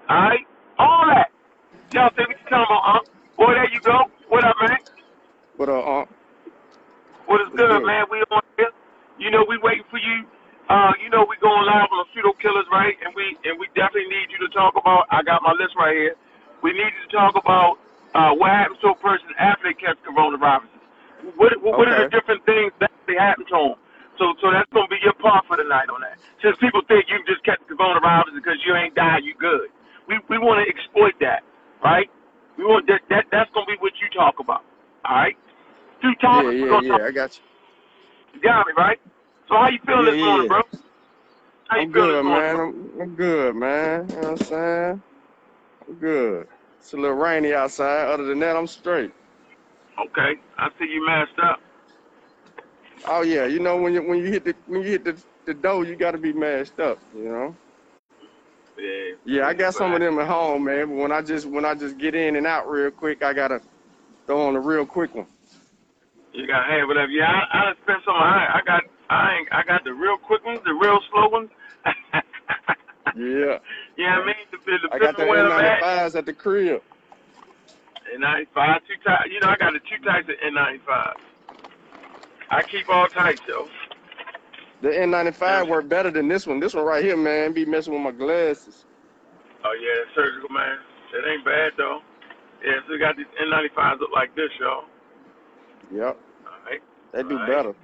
Alright? 0.08 0.46
All 0.78 1.06
that. 1.10 1.30
Y'all 1.92 2.08
think 2.16 2.28
what 2.28 2.38
you 2.38 2.48
talking 2.48 2.70
about, 2.70 2.82
huh? 2.86 3.00
Boy, 3.36 3.52
there 3.54 3.68
you 3.72 3.80
go. 3.80 4.04
What 4.28 4.44
up, 4.44 4.54
man? 4.62 4.78
What 5.56 5.68
up, 5.68 5.86
Unc? 5.86 6.08
What 7.26 7.40
is 7.42 7.48
What's 7.50 7.56
good, 7.56 7.82
good? 7.82 7.86
man? 7.86 8.06
We 8.10 8.22
on 8.30 8.42
here. 8.56 8.70
You 9.18 9.30
know, 9.30 9.44
we 9.48 9.58
waiting 9.58 9.84
for 9.90 9.98
you. 9.98 10.24
Uh, 10.70 10.92
you 11.02 11.10
know, 11.10 11.26
we 11.28 11.34
going 11.42 11.66
live 11.66 11.90
on 11.90 12.06
the 12.06 12.08
pseudo 12.14 12.32
killers, 12.38 12.64
right? 12.70 12.94
And 13.04 13.12
we 13.16 13.36
and 13.44 13.58
we 13.58 13.66
definitely 13.74 14.08
need 14.08 14.30
you 14.30 14.38
to 14.46 14.54
talk 14.54 14.74
about. 14.78 15.10
I 15.10 15.22
got 15.26 15.42
my 15.42 15.52
list 15.52 15.74
right 15.76 15.96
here. 15.96 16.14
We 16.62 16.72
need 16.72 16.88
you 16.94 17.02
to 17.10 17.12
talk 17.12 17.34
about 17.34 17.76
uh, 18.14 18.32
what 18.36 18.50
happens 18.52 18.80
to 18.84 18.94
a 18.94 18.98
person 19.00 19.28
after 19.40 19.68
they 19.70 19.76
catch 19.76 19.98
coronavirus. 20.06 20.70
What 21.36 21.56
what, 21.62 21.76
what 21.78 21.88
are 21.88 21.98
the 21.98 22.08
different 22.12 22.44
things 22.46 22.72
that 22.80 22.92
they 23.08 23.16
happen 23.18 23.44
to 23.52 23.58
them? 23.74 23.78
So 24.20 24.34
so 24.40 24.52
that's 24.52 24.70
gonna 24.72 24.88
be 24.92 25.00
your 25.04 25.16
part 25.20 25.44
for 25.48 25.56
the 25.58 25.66
night 25.66 25.90
on 25.92 26.00
that. 26.04 26.18
Since 26.44 26.56
people 26.62 26.82
think 26.88 27.06
you 27.10 27.20
just 27.28 27.44
catch 27.44 27.60
coronavirus 27.68 28.34
because 28.36 28.58
you 28.66 28.76
ain't 28.76 28.94
died, 28.96 29.24
you 29.24 29.34
good. 29.38 29.68
We 30.08 30.20
we 30.30 30.38
want 30.38 30.62
to 30.62 30.66
exploit 30.70 31.16
that, 31.20 31.44
right? 31.84 32.08
We 32.58 32.64
want 32.64 32.86
that 32.88 33.02
that 33.10 33.26
that's 33.32 33.50
gonna 33.54 33.68
be 33.68 33.78
what 33.80 33.94
you 34.00 34.08
talk 34.14 34.40
about. 34.40 34.64
All 35.06 35.16
right. 35.16 35.36
Two 36.02 36.14
Yeah, 36.26 36.50
topics 36.50 36.58
yeah, 36.58 36.70
talk 36.70 36.84
yeah. 36.90 37.04
I 37.06 37.12
got 37.12 37.32
you. 37.38 37.44
you 38.34 38.40
got 38.40 38.66
me, 38.66 38.74
right? 38.76 38.98
So 39.48 39.56
how 39.56 39.68
you 39.70 39.80
feeling 39.86 40.06
Yeah, 40.06 40.10
this 40.10 40.20
morning, 40.22 40.46
yeah. 40.46 40.48
bro? 40.48 40.62
How 41.68 41.78
you 41.80 41.86
I'm 41.86 41.92
feeling 41.92 42.20
good, 42.20 42.26
man. 42.26 42.56
I'm, 42.60 43.00
I'm 43.02 43.16
good, 43.16 43.56
man. 43.56 44.08
You 44.10 44.16
know 44.16 44.22
what 44.22 44.30
I'm 44.32 44.38
saying? 44.38 45.04
I'm 45.88 45.98
good. 45.98 46.48
It's 46.78 46.92
a 46.92 46.96
little 46.96 47.16
rainy 47.16 47.54
outside. 47.54 48.08
Other 48.08 48.24
than 48.24 48.38
that, 48.40 48.56
I'm 48.56 48.66
straight. 48.66 49.12
Okay, 49.98 50.40
I 50.58 50.68
see 50.78 50.86
you 50.86 51.04
masked 51.06 51.38
up. 51.40 51.60
Oh 53.06 53.22
yeah, 53.22 53.46
you 53.46 53.60
know 53.60 53.76
when 53.76 53.92
you 53.94 54.02
when 54.02 54.18
you 54.18 54.26
hit 54.26 54.44
the 54.44 54.54
when 54.66 54.82
you 54.82 54.88
hit 54.88 55.04
the 55.04 55.16
the 55.46 55.54
dough, 55.54 55.82
you 55.82 55.96
got 55.96 56.12
to 56.12 56.18
be 56.18 56.32
mashed 56.32 56.78
up. 56.80 56.98
You 57.16 57.24
know. 57.24 57.56
Yeah. 58.78 59.14
Yeah, 59.24 59.46
I 59.48 59.54
got 59.54 59.74
some 59.74 59.92
of 59.92 60.00
them 60.00 60.18
at 60.20 60.28
home, 60.28 60.64
man. 60.64 60.88
But 60.88 60.96
when 60.96 61.12
I 61.12 61.22
just 61.22 61.46
when 61.46 61.64
I 61.64 61.74
just 61.74 61.98
get 61.98 62.14
in 62.14 62.36
and 62.36 62.46
out 62.46 62.68
real 62.70 62.90
quick, 62.90 63.22
I 63.22 63.32
gotta 63.32 63.60
throw 64.26 64.46
on 64.48 64.56
a 64.56 64.60
real 64.60 64.86
quick 64.86 65.14
one. 65.14 65.26
you 66.32 66.46
got 66.46 66.66
to 66.66 66.72
have 66.72 66.88
whatever. 66.88 67.10
Yeah, 67.10 67.26
I, 67.26 67.70
I 67.70 67.72
spent 67.82 68.00
some. 68.04 68.14
I, 68.14 68.58
I 68.58 68.60
got. 68.66 68.82
I 69.10 69.38
ain't. 69.38 69.48
I 69.52 69.62
got 69.64 69.84
the 69.84 69.92
real 69.92 70.16
quick 70.18 70.44
ones, 70.44 70.60
the 70.64 70.74
real 70.74 71.00
slow 71.10 71.28
ones. 71.28 71.50
Yeah, 73.14 73.58
yeah, 73.98 74.18
I 74.18 74.26
mean, 74.26 74.36
the, 74.52 74.58
the, 74.66 74.78
I 74.90 74.98
got 74.98 75.16
the 75.16 75.22
depending 75.22 75.28
where 75.28 75.46
I'm 75.46 75.60
at. 75.60 75.84
N95s 75.84 76.16
at 76.16 76.26
the 76.26 76.34
crib. 76.34 76.82
N95, 78.16 78.80
two 78.88 78.98
types. 79.04 79.28
You 79.32 79.40
know, 79.40 79.48
I 79.50 79.56
got 79.56 79.72
the 79.74 79.80
two 79.88 80.00
types 80.04 80.28
of 80.28 80.36
N95. 80.40 81.14
I 82.50 82.62
keep 82.70 82.88
all 82.88 83.08
types, 83.08 83.40
though. 83.48 83.68
The 84.82 84.88
N95 84.90 85.68
work 85.68 85.88
better 85.88 86.10
than 86.10 86.28
this 86.28 86.46
one. 86.46 86.60
This 86.60 86.74
one 86.74 86.84
right 86.84 87.04
here, 87.04 87.16
man, 87.16 87.52
be 87.52 87.64
messing 87.66 87.92
with 87.94 88.02
my 88.02 88.12
glasses. 88.12 88.86
Oh 89.64 89.74
yeah, 89.74 89.98
surgical 90.14 90.50
man. 90.50 90.78
It 91.14 91.24
ain't 91.26 91.44
bad 91.44 91.72
though. 91.78 92.00
Yeah, 92.64 92.78
so 92.86 92.92
we 92.94 92.98
got 92.98 93.16
these 93.16 93.30
N95s 93.42 94.00
look 94.00 94.12
like 94.14 94.34
this, 94.36 94.50
y'all. 94.60 94.86
Yep, 95.90 96.18
All 96.46 96.60
right. 96.66 96.82
they 97.12 97.22
do 97.24 97.38
Right. 97.38 97.46
better. 97.46 97.74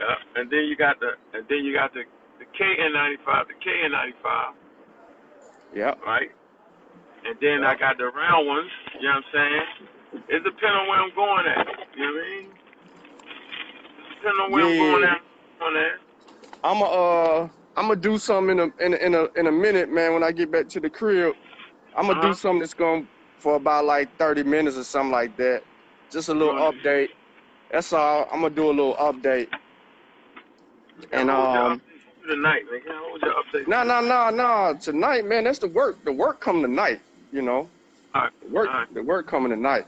Yeah, 0.00 0.16
and 0.42 0.50
then 0.50 0.64
you 0.66 0.76
got 0.76 1.00
the 1.00 1.12
and 1.34 1.46
then 1.48 1.64
you 1.64 1.74
got 1.74 1.92
the 1.94 2.04
KN95, 2.58 3.48
the 3.48 3.54
KN95, 3.64 4.54
Yep. 5.74 6.00
right? 6.06 6.30
And 7.26 7.36
then 7.40 7.64
I 7.64 7.74
Yep. 7.74 7.80
got 7.80 7.98
the 7.98 8.06
round 8.06 8.46
ones. 8.48 8.70
You 9.00 9.08
know 9.08 9.16
what 9.20 9.24
I'm 9.24 9.32
saying? 9.32 9.66
It 10.30 10.44
depends 10.44 10.76
on 10.78 10.88
where 10.88 11.00
I'm 11.02 11.14
going 11.14 11.46
at. 11.46 11.66
You 11.96 12.04
know 12.06 12.12
what 12.14 12.24
I 12.24 12.30
mean? 12.30 12.46
It 13.92 14.06
depends 14.16 14.40
on 14.42 14.52
where 14.52 14.64
I'm 14.66 14.76
going 14.76 15.04
Yeah. 15.04 15.08
at. 15.08 15.20
On 15.64 15.74
that. 15.74 15.96
I'm 16.64 16.82
a, 16.82 16.84
uh, 16.84 17.48
I'm 17.76 17.88
gonna 17.88 17.96
do 18.00 18.18
something 18.18 18.58
in 18.58 18.72
a, 18.78 18.84
in 18.84 18.94
a 18.94 18.98
in 18.98 19.14
a 19.14 19.26
in 19.40 19.46
a 19.48 19.52
minute, 19.52 19.90
man. 19.90 20.14
When 20.14 20.24
I 20.24 20.32
get 20.32 20.52
back 20.52 20.68
to 20.70 20.80
the 20.80 20.90
crib, 20.90 21.34
I'm 21.96 22.06
gonna 22.08 22.18
Uh-huh. 22.18 22.20
do 22.20 22.34
something 22.34 22.60
that's 22.60 22.74
going 22.74 23.08
for 23.38 23.56
about 23.56 23.86
like 23.86 24.16
30 24.18 24.44
minutes 24.44 24.76
or 24.76 24.84
something 24.84 25.12
like 25.12 25.36
that. 25.38 25.64
Just 26.12 26.28
a 26.28 26.34
little 26.34 26.54
update. 26.54 27.10
That's 27.70 27.92
all. 27.92 28.26
I'm 28.32 28.42
gonna 28.42 28.54
do 28.54 28.66
a 28.66 28.72
little 28.72 28.96
update. 28.96 29.48
And 31.12 31.30
Hold 31.30 31.54
um, 31.56 31.82
for 32.22 32.34
tonight, 32.34 32.62
man. 32.70 32.80
Hold 32.86 33.22
your 33.22 33.34
update. 33.34 33.68
no, 33.68 33.82
no, 33.82 34.00
no, 34.00 34.30
no. 34.30 34.78
Tonight, 34.80 35.24
man, 35.26 35.44
that's 35.44 35.58
the 35.58 35.68
work. 35.68 36.02
The 36.04 36.12
work 36.12 36.40
come 36.40 36.62
tonight. 36.62 37.00
You 37.32 37.42
know, 37.42 37.68
All 38.14 38.22
right. 38.22 38.30
the 38.42 38.48
work, 38.52 38.68
All 38.68 38.74
right. 38.74 38.94
the 38.94 39.02
work 39.02 39.26
coming 39.26 39.50
tonight. 39.50 39.86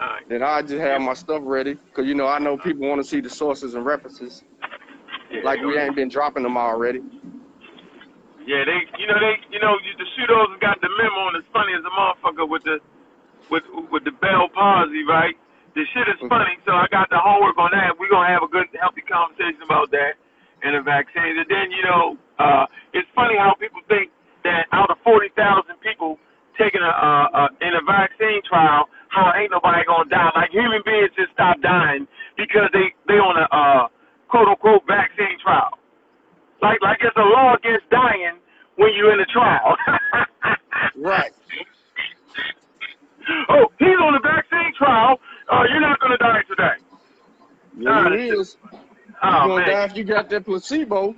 All 0.00 0.08
right. 0.08 0.28
Then 0.28 0.42
I 0.42 0.62
just 0.62 0.80
have 0.80 1.00
my 1.00 1.14
stuff 1.14 1.42
ready, 1.44 1.76
cause 1.92 2.06
you 2.06 2.14
know 2.14 2.26
I 2.26 2.38
know 2.38 2.56
people 2.56 2.88
want 2.88 3.02
to 3.02 3.08
see 3.08 3.20
the 3.20 3.30
sources 3.30 3.74
and 3.74 3.84
references. 3.84 4.42
Yeah, 5.30 5.40
Like 5.44 5.60
we 5.60 5.78
ain't 5.78 5.94
been 5.94 6.08
dropping 6.08 6.42
them 6.42 6.56
already. 6.56 7.00
Yeah, 8.46 8.60
they, 8.64 8.84
you 9.00 9.08
know, 9.08 9.16
they, 9.16 9.40
you 9.48 9.60
know, 9.60 9.72
the 9.80 10.04
pseudos 10.12 10.60
got 10.60 10.76
the 10.82 10.88
memo, 11.00 11.32
and 11.32 11.36
it's 11.40 11.48
funny 11.48 11.72
as 11.72 11.80
a 11.80 11.92
motherfucker 11.96 12.44
with 12.44 12.62
the, 12.64 12.76
with, 13.48 13.64
with 13.90 14.04
the 14.04 14.12
Bell 14.20 14.52
palsy, 14.52 15.00
right? 15.08 15.32
The 15.74 15.80
shit 15.96 16.04
is 16.12 16.20
mm. 16.20 16.28
funny, 16.28 16.52
so 16.66 16.72
I 16.72 16.84
got 16.92 17.08
the 17.08 17.16
homework 17.16 17.56
on 17.56 17.72
that. 17.72 17.96
We're 17.98 18.10
gonna 18.12 18.28
have 18.28 18.44
a 18.44 18.48
good, 18.52 18.68
healthy 18.78 19.00
conversation 19.00 19.64
about 19.64 19.90
that 19.92 20.20
and 20.64 20.74
a 20.74 20.82
vaccine. 20.82 21.36
And 21.36 21.46
then, 21.48 21.70
you 21.70 21.84
know, 21.84 22.16
uh, 22.40 22.64
it's 22.96 23.08
funny 23.14 23.36
how 23.36 23.54
people 23.60 23.80
think 23.86 24.10
that 24.42 24.66
out 24.72 24.90
of 24.90 24.96
forty 25.04 25.28
thousand 25.36 25.76
people 25.84 26.18
taking 26.58 26.80
a, 26.80 26.88
uh, 26.90 27.26
uh, 27.32 27.48
in 27.60 27.76
a 27.76 27.82
vaccine 27.84 28.40
trial, 28.48 28.88
how 29.08 29.32
ain't 29.36 29.52
nobody 29.52 29.84
gonna 29.86 30.08
die? 30.08 30.32
Like 30.34 30.50
human 30.50 30.82
beings 30.84 31.12
just 31.14 31.32
stop 31.32 31.60
dying 31.60 32.08
because 32.36 32.72
they 32.72 32.96
they 33.06 33.20
on 33.20 33.36
a 33.36 33.46
uh, 33.52 33.88
quote 34.28 34.48
unquote 34.48 34.82
vaccine 34.88 35.38
trial. 35.44 35.76
Like 36.62 36.80
like 36.82 36.98
it's 37.04 37.16
a 37.16 37.28
law 37.28 37.54
against 37.54 37.88
dying 37.90 38.40
when 38.76 38.90
you're 38.96 39.12
in 39.12 39.20
a 39.20 39.28
trial. 39.28 39.76
Right. 40.96 41.32
oh, 43.48 43.66
he's 43.78 43.98
on 43.98 44.12
the 44.12 44.20
vaccine 44.22 44.72
trial. 44.78 45.18
Uh, 45.50 45.62
you're 45.70 45.80
not 45.80 45.98
gonna 45.98 46.18
die 46.18 46.42
today. 46.48 46.76
Yeah, 47.78 48.06
it 48.12 48.38
it's 48.38 48.56
is. 49.22 49.30
You 49.30 49.42
Oh 49.42 49.44
gonna 49.44 49.64
man, 49.64 49.66
die 49.66 49.84
if 49.86 49.96
you 49.96 50.04
got 50.04 50.28
that 50.30 50.44
placebo. 50.44 51.14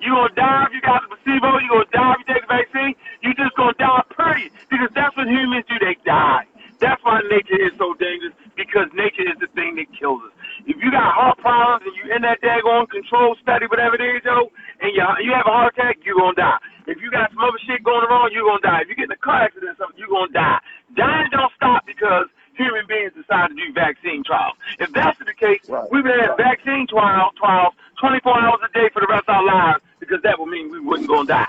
you 0.00 0.10
gonna 0.12 0.34
die 0.34 0.64
if 0.68 0.72
you 0.74 0.82
got 0.82 1.02
the 1.04 1.16
placebo. 1.16 1.58
You 1.60 1.68
gonna 1.70 1.92
die 1.92 2.14
if 2.16 2.20
you 2.26 2.28
take 2.34 2.44
the 2.48 2.52
vaccine. 2.54 2.94
You 3.22 3.30
just 3.34 3.56
gonna 3.56 3.76
die 3.78 4.02
period 4.16 4.52
because 4.70 4.90
that's 4.94 5.16
what 5.16 5.28
humans 5.28 5.66
do. 5.68 5.78
They 5.80 5.96
die. 6.06 6.46
That's 6.80 7.00
why 7.04 7.20
nature 7.30 7.60
is 7.60 7.72
so 7.78 7.94
dangerous 8.00 8.34
because 8.56 8.88
nature 8.96 9.24
is 9.28 9.38
the 9.40 9.48
thing 9.54 9.76
that 9.80 9.88
kills 9.96 10.20
us. 10.26 10.34
If 10.66 10.80
you 10.82 10.90
got 10.90 11.14
heart 11.14 11.38
problems 11.38 11.86
and 11.86 11.94
you 11.96 12.08
in 12.10 12.22
that 12.24 12.42
daggone 12.42 12.90
control 12.90 13.36
study, 13.40 13.68
whatever 13.70 13.96
it 14.00 14.04
is, 14.04 14.24
yo, 14.26 14.50
and 14.82 14.90
you 14.96 15.04
you 15.24 15.32
have 15.36 15.46
a 15.46 15.54
heart 15.54 15.76
attack, 15.78 16.00
you're 16.04 16.18
gonna 16.18 16.36
die. 16.36 16.60
If 16.88 16.98
you 17.04 17.12
got 17.12 17.30
some 17.30 17.44
other 17.44 17.60
shit 17.68 17.84
going 17.84 18.08
wrong, 18.10 18.30
you're 18.32 18.48
gonna 18.48 18.64
die. 18.64 18.82
If 18.82 18.90
you 18.90 18.96
get 18.96 19.12
in 19.12 19.16
a 19.16 19.22
car 19.22 19.44
accident 19.46 19.76
or 19.76 19.78
something, 19.78 20.00
you're 20.00 20.10
gonna 20.12 20.32
die. 20.34 20.60
Dying 20.96 21.30
don't 21.30 21.52
stop 21.56 21.86
because 21.86 22.26
human 22.56 22.88
beings 22.88 23.12
decide 23.14 23.52
to 23.52 23.56
do 23.56 23.68
vaccine 23.76 24.24
trials. 24.24 24.56
If 24.80 24.90
that's 24.96 25.19
case, 25.40 25.60
Right. 25.68 25.90
we 25.90 26.02
would 26.02 26.12
have 26.20 26.36
vaccine 26.36 26.86
trial 26.88 27.30
trials 27.36 27.74
24 28.00 28.40
hours 28.40 28.60
a 28.68 28.78
day 28.78 28.88
for 28.92 29.00
the 29.00 29.06
rest 29.08 29.24
of 29.28 29.34
our 29.36 29.44
lives 29.44 29.80
because 29.98 30.18
that 30.22 30.38
would 30.38 30.46
mean 30.48 30.70
we 30.70 30.80
wouldn't 30.80 31.08
gonna 31.08 31.26
die. 31.26 31.48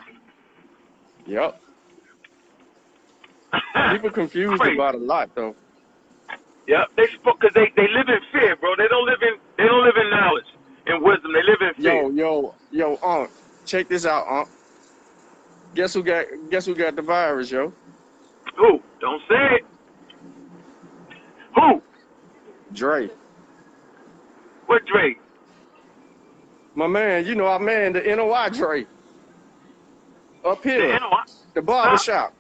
Yep. 1.28 1.62
People 3.92 4.10
confused 4.10 4.64
about 4.66 4.96
a 4.96 4.98
lot 4.98 5.30
though. 5.36 5.56
Yep, 6.68 6.88
they 6.96 7.08
because 7.24 7.52
they 7.54 7.72
they 7.76 7.88
live 7.90 8.08
in 8.08 8.20
fear, 8.32 8.56
bro. 8.56 8.76
They 8.78 8.88
don't 8.88 9.06
live 9.06 9.22
in 9.22 9.36
they 9.58 9.66
don't 9.66 9.84
live 9.84 9.96
in 9.98 10.10
knowledge 10.10 10.46
and 10.88 11.04
wisdom. 11.04 11.34
They 11.34 11.44
live 11.44 11.62
in 11.62 11.74
fear. 11.82 12.04
Yo, 12.04 12.10
yo, 12.10 12.56
yo, 12.72 12.98
Unc, 13.04 13.30
check 13.66 13.90
this 13.90 14.06
out, 14.06 14.26
Unc. 14.28 14.48
Guess 15.76 15.94
who 15.94 16.04
got 16.04 16.26
guess 16.50 16.66
who 16.66 16.76
got 16.76 16.96
the 16.96 17.02
virus, 17.02 17.52
yo? 17.52 17.74
Who? 18.58 18.82
Don't 19.00 19.22
say 19.28 19.56
it. 19.56 19.66
Who? 21.56 21.82
Dre. 22.74 23.10
What 24.72 24.84
Drake? 24.88 25.18
My 26.76 26.88
man, 26.88 27.26
you 27.26 27.36
know 27.36 27.48
our 27.48 27.60
man, 27.60 27.94
the 27.94 28.02
NOI 28.02 28.50
Dre. 28.50 28.86
Mm-hmm. 28.86 30.46
Up 30.46 30.64
The 30.78 30.84
here, 30.84 31.00
the 31.54 31.62
barber 31.62 31.98
shop. 31.98 32.34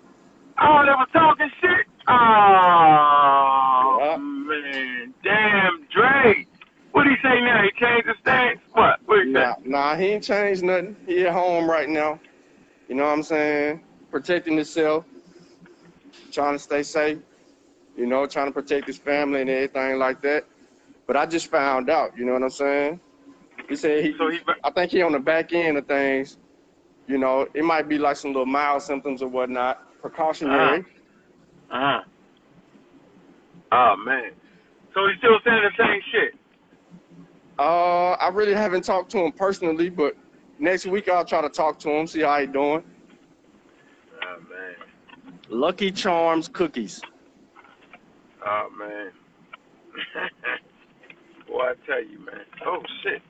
Uh, 0.58 0.64
oh, 0.64 0.84
they 0.86 0.92
were 0.92 1.12
talking 1.14 1.50
shit. 1.62 1.88
Oh 2.10 4.00
Yeah. 4.00 4.18
man, 4.18 5.14
damn 5.24 5.88
Drake. 5.96 6.48
What 6.94 7.08
he 7.08 7.16
say 7.24 7.42
now? 7.42 7.64
He 7.64 7.72
changed 7.86 8.08
his 8.08 8.18
stance. 8.22 8.60
What? 8.74 9.00
What 9.06 9.20
he 9.20 9.26
Nah, 9.26 9.40
say? 9.40 9.56
nah, 9.66 9.96
he 9.96 10.06
ain't 10.08 10.24
changed 10.24 10.64
nothing. 10.64 10.96
He 11.08 11.28
at 11.28 11.34
home 11.34 11.70
right 11.70 11.90
now. 11.90 12.20
You 12.90 12.96
know 12.96 13.06
what 13.06 13.14
I'm 13.14 13.24
saying? 13.24 13.82
Protecting 14.12 14.56
himself, 14.58 15.06
trying 16.32 16.54
to 16.56 16.60
stay 16.60 16.84
safe. 16.84 17.20
you 17.98 18.08
know, 18.08 18.26
trying 18.26 18.48
to 18.48 18.52
protect 18.54 18.88
his 18.88 18.98
family 18.98 19.42
and 19.42 19.50
everything 19.52 20.00
like 20.00 20.22
that. 20.24 20.46
But 21.12 21.20
I 21.20 21.26
just 21.26 21.48
found 21.48 21.90
out, 21.90 22.18
you 22.18 22.24
know 22.24 22.32
what 22.32 22.44
I'm 22.44 22.50
saying? 22.50 23.02
He 23.68 23.76
said 23.76 24.06
he, 24.06 24.16
So 24.18 24.30
he- 24.30 24.40
I 24.64 24.72
think 24.72 24.92
he 24.94 25.02
on 25.02 25.12
the 25.12 25.20
back 25.20 25.52
end 25.52 25.78
of 25.78 25.86
things. 25.86 26.38
You 27.06 27.18
know, 27.18 27.50
it 27.54 27.66
might 27.66 27.90
be 27.90 27.98
like 27.98 28.16
some 28.16 28.32
little 28.32 28.46
mild 28.46 28.82
symptoms 28.82 29.22
or 29.22 29.28
whatnot, 29.28 30.00
precautionary. 30.00 30.86
Uh 31.70 31.74
huh. 31.74 32.02
Oh 33.74 33.96
man. 34.06 34.32
So 34.94 35.06
he's 35.10 35.18
still 35.18 35.38
saying 35.44 35.62
the 35.64 35.84
same 35.84 36.00
shit. 36.14 36.40
Uh, 37.60 38.12
I 38.12 38.30
really 38.30 38.54
haven't 38.54 38.86
talked 38.86 39.12
to 39.12 39.18
him 39.18 39.34
personally, 39.34 39.90
but 39.90 40.16
next 40.60 40.86
week 40.86 41.10
I'll 41.10 41.26
try 41.26 41.42
to 41.42 41.50
talk 41.50 41.78
to 41.80 41.90
him, 41.90 42.08
see 42.08 42.22
how 42.22 42.40
he 42.40 42.48
doing. 42.48 42.86
Oh 44.24 44.40
man. 44.50 44.76
Lucky 45.50 45.92
Charms 45.92 46.48
cookies. 46.48 47.02
Oh 48.48 48.70
man. 48.80 49.12
Boy, 51.52 51.60
I 51.62 51.74
tell 51.88 52.04
you, 52.04 52.20
man. 52.26 52.46
Oh 52.66 52.80
shit. 53.04 53.22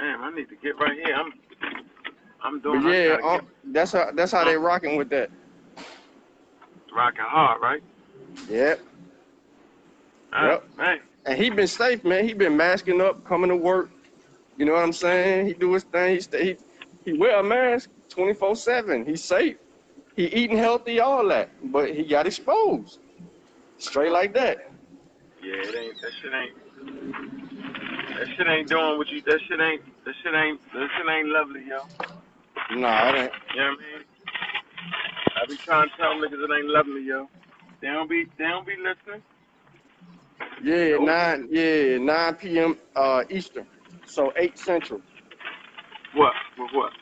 Damn, 0.00 0.22
I 0.24 0.30
need 0.34 0.48
to 0.50 0.56
get 0.56 0.76
right 0.80 0.98
here. 1.04 1.14
I'm, 1.14 1.32
I'm 2.44 2.60
But 2.62 2.62
doing. 2.64 2.82
yeah, 2.82 3.16
um, 3.24 3.48
that's 3.72 3.92
how 3.92 4.10
that's 4.12 4.32
how 4.32 4.44
they 4.44 4.56
rocking 4.56 4.96
with 4.96 5.10
that. 5.10 5.30
rocking 6.94 7.24
hard, 7.26 7.60
right? 7.62 7.82
Yep. 8.48 8.80
Oh, 10.34 10.46
Yep. 10.46 10.64
Man. 10.76 10.98
And 11.26 11.38
he 11.38 11.50
been 11.50 11.66
safe, 11.68 12.04
man. 12.04 12.24
He 12.26 12.34
been 12.34 12.56
masking 12.56 13.00
up, 13.00 13.24
coming 13.24 13.50
to 13.50 13.56
work. 13.56 13.90
You 14.56 14.64
know 14.66 14.72
what 14.72 14.84
I'm 14.84 14.92
saying? 14.92 15.46
He 15.46 15.54
do 15.54 15.74
his 15.74 15.84
thing. 15.84 16.14
He 16.16 16.20
stay. 16.20 16.44
He, 17.04 17.12
he 17.12 17.18
wear 17.18 17.38
a 17.38 17.44
mask 17.44 17.90
24/7. 18.10 19.06
He's 19.08 19.24
safe. 19.24 19.56
He 20.16 20.26
eating 20.26 20.58
healthy, 20.58 21.00
all 21.00 21.26
that. 21.28 21.50
But 21.72 21.94
he 21.94 22.04
got 22.04 22.26
exposed. 22.26 23.00
Straight 23.78 24.12
like 24.12 24.34
that. 24.34 24.72
Yeah, 25.46 25.62
it 25.62 25.74
ain't. 25.78 25.94
That 26.02 26.10
shit 26.20 26.32
ain't. 26.34 26.56
That 28.18 28.26
shit 28.36 28.46
ain't 28.48 28.68
doing 28.68 28.98
what 28.98 29.08
you. 29.08 29.22
That 29.22 29.38
shit 29.48 29.60
ain't. 29.60 29.82
That 30.04 30.14
shit 30.22 30.34
ain't. 30.34 30.60
That 30.72 30.88
shit 30.96 31.06
ain't 31.08 31.28
lovely, 31.28 31.60
yo. 31.68 31.82
Nah, 32.76 33.10
it 33.10 33.14
ain't. 33.14 33.32
You 33.54 33.60
know 33.60 33.70
what 33.70 33.78
I 33.78 33.98
mean? 33.98 34.04
I 35.36 35.46
be 35.48 35.56
trying 35.64 35.88
to 35.88 35.96
tell 35.96 36.14
niggas 36.14 36.42
it 36.42 36.50
ain't 36.58 36.68
lovely, 36.68 37.02
yo. 37.06 37.28
They 37.80 37.86
don't 37.88 38.10
be. 38.10 38.24
They 38.38 38.44
don't 38.44 38.66
be 38.66 38.74
listening. 38.76 39.22
Yeah, 40.64 40.96
Nope. 40.96 41.06
nine. 41.06 41.48
Yeah, 41.50 41.98
9 41.98 42.34
p.m. 42.34 42.78
Uh, 42.96 43.22
Eastern. 43.30 43.66
So 44.06 44.32
8 44.36 44.58
Central. 44.58 45.00
What? 46.14 46.32
With 46.58 46.70
what? 46.72 46.92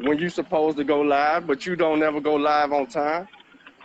When 0.00 0.18
you 0.18 0.30
supposed 0.30 0.78
to 0.78 0.84
go 0.84 1.00
live, 1.00 1.46
but 1.46 1.66
you 1.66 1.76
don't 1.76 2.02
ever 2.02 2.20
go 2.20 2.36
live 2.36 2.72
on 2.72 2.86
time. 2.86 3.28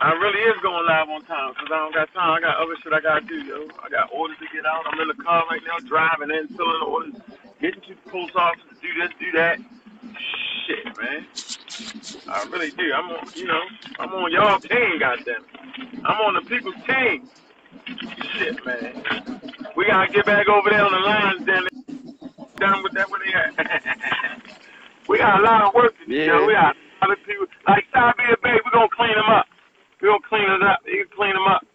I 0.00 0.12
really 0.12 0.40
is 0.50 0.56
going 0.62 0.86
live 0.86 1.08
on 1.08 1.22
time 1.24 1.54
because 1.54 1.70
I 1.72 1.78
don't 1.78 1.94
got 1.94 2.12
time. 2.12 2.30
I 2.34 2.40
got 2.40 2.56
other 2.58 2.74
shit 2.82 2.92
I 2.92 3.00
gotta 3.00 3.20
do, 3.26 3.36
yo. 3.46 3.68
I 3.82 3.88
got 3.88 4.10
orders 4.12 4.36
to 4.40 4.46
get 4.54 4.66
out. 4.66 4.84
I'm 4.90 5.00
in 5.00 5.08
the 5.08 5.22
car 5.22 5.44
right 5.50 5.60
now, 5.66 5.78
driving 5.86 6.30
in, 6.34 6.48
filling 6.56 6.82
orders, 6.86 7.14
getting 7.60 7.80
to 7.82 7.94
the 7.94 8.10
post 8.10 8.34
office, 8.36 8.62
do 8.82 8.88
this, 9.00 9.10
do 9.20 9.30
that. 9.32 9.58
Shit, 10.66 10.86
man. 10.98 11.26
I 12.28 12.44
really 12.50 12.70
do. 12.72 12.92
I'm 12.92 13.10
on, 13.10 13.26
you 13.34 13.46
know, 13.46 13.62
I'm 13.98 14.10
on 14.14 14.32
y'all 14.32 14.58
team, 14.58 14.98
goddamn. 14.98 15.44
I'm 16.04 16.20
on 16.20 16.34
the 16.34 16.42
people's 16.48 16.74
team. 16.86 17.28
Shit, 18.38 18.64
man. 18.66 19.40
We 19.76 19.86
gotta 19.86 20.12
get 20.12 20.26
back 20.26 20.48
over 20.48 20.70
there 20.70 20.84
on 20.84 20.92
the 20.92 20.98
lines, 20.98 21.46
then. 21.46 21.62
Done 22.56 22.82
with 22.82 22.92
that, 22.94 23.10
where 23.10 23.20
they 23.24 23.32
at? 23.32 24.42
we 25.08 25.18
got 25.18 25.40
a 25.40 25.42
lot 25.42 25.62
of 25.62 25.74
work 25.74 25.96
to 25.98 26.06
do, 26.06 26.14
Yeah. 26.14 26.26
yo. 26.38 26.46
We 26.46 26.52
got 26.52 26.74
a 26.76 27.06
lot 27.06 27.12
of 27.18 27.24
people. 27.26 27.46
Like 27.66 27.84
Sabia 27.94 28.40
Bay, 28.42 28.58
we're 28.64 28.70
gonna 28.72 28.88
clean 28.94 29.14
them 29.14 29.28
up. 29.30 29.46
Gonna 30.04 30.18
clean 30.28 30.42
it 30.42 30.62
up. 30.62 30.80
You 30.84 31.06
can 31.06 31.16
clean 31.16 31.32
them 31.32 31.46
up. 31.46 31.66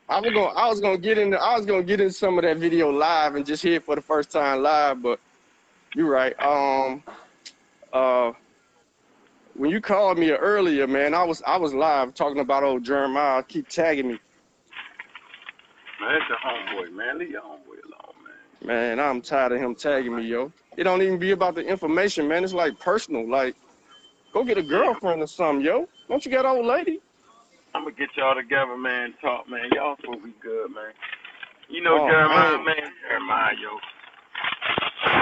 I 0.08 0.20
was 0.20 0.32
gonna 0.32 0.58
I 0.58 0.68
was 0.68 0.80
gonna 0.80 0.98
get 0.98 1.18
in 1.18 1.32
I 1.34 1.56
was 1.56 1.66
gonna 1.66 1.84
get 1.84 2.00
in 2.00 2.10
some 2.10 2.36
of 2.36 2.42
that 2.42 2.56
video 2.56 2.90
live 2.90 3.36
and 3.36 3.46
just 3.46 3.62
hear 3.62 3.74
it 3.74 3.84
for 3.84 3.94
the 3.94 4.00
first 4.00 4.32
time 4.32 4.60
live, 4.60 5.00
but 5.00 5.20
you're 5.94 6.10
right. 6.10 6.34
Um 6.42 7.04
uh 7.92 8.32
when 9.54 9.70
you 9.70 9.80
called 9.80 10.18
me 10.18 10.30
earlier, 10.30 10.88
man, 10.88 11.14
I 11.14 11.22
was 11.22 11.40
I 11.46 11.56
was 11.56 11.72
live 11.72 12.12
talking 12.12 12.40
about 12.40 12.64
old 12.64 12.82
Jeremiah. 12.82 13.44
Keep 13.44 13.68
tagging 13.68 14.08
me. 14.08 14.18
Man, 16.00 16.18
that's 16.18 16.28
your 16.28 16.38
homeboy, 16.38 16.92
man. 16.92 17.18
Leave 17.20 17.30
your 17.30 17.42
homeboy 17.42 17.78
alone, 17.86 18.14
man. 18.64 18.66
Man, 18.66 18.98
I'm 18.98 19.20
tired 19.20 19.52
of 19.52 19.60
him 19.60 19.76
tagging 19.76 20.16
me, 20.16 20.24
yo. 20.24 20.52
It 20.76 20.82
don't 20.82 21.02
even 21.02 21.20
be 21.20 21.30
about 21.30 21.54
the 21.54 21.60
information, 21.60 22.26
man. 22.26 22.42
It's 22.42 22.52
like 22.52 22.80
personal. 22.80 23.30
Like, 23.30 23.54
go 24.32 24.42
get 24.42 24.58
a 24.58 24.62
girlfriend 24.62 25.22
or 25.22 25.28
something, 25.28 25.64
yo. 25.64 25.88
Don't 26.08 26.24
you 26.24 26.32
got 26.32 26.44
old 26.44 26.66
lady? 26.66 27.00
I'm 27.78 27.84
gonna 27.84 27.94
get 27.94 28.10
y'all 28.16 28.34
together, 28.34 28.76
man. 28.76 29.14
Talk, 29.22 29.48
man. 29.48 29.70
Y'all 29.72 29.94
supposed 30.00 30.18
to 30.18 30.26
be 30.26 30.34
good, 30.42 30.74
man. 30.74 30.90
You 31.70 31.80
know 31.80 31.94
Oh, 32.02 32.10
Jeremiah, 32.10 32.58
man. 32.58 32.64
man. 32.66 32.90
Jeremiah, 33.06 33.54
yo. 33.62 33.70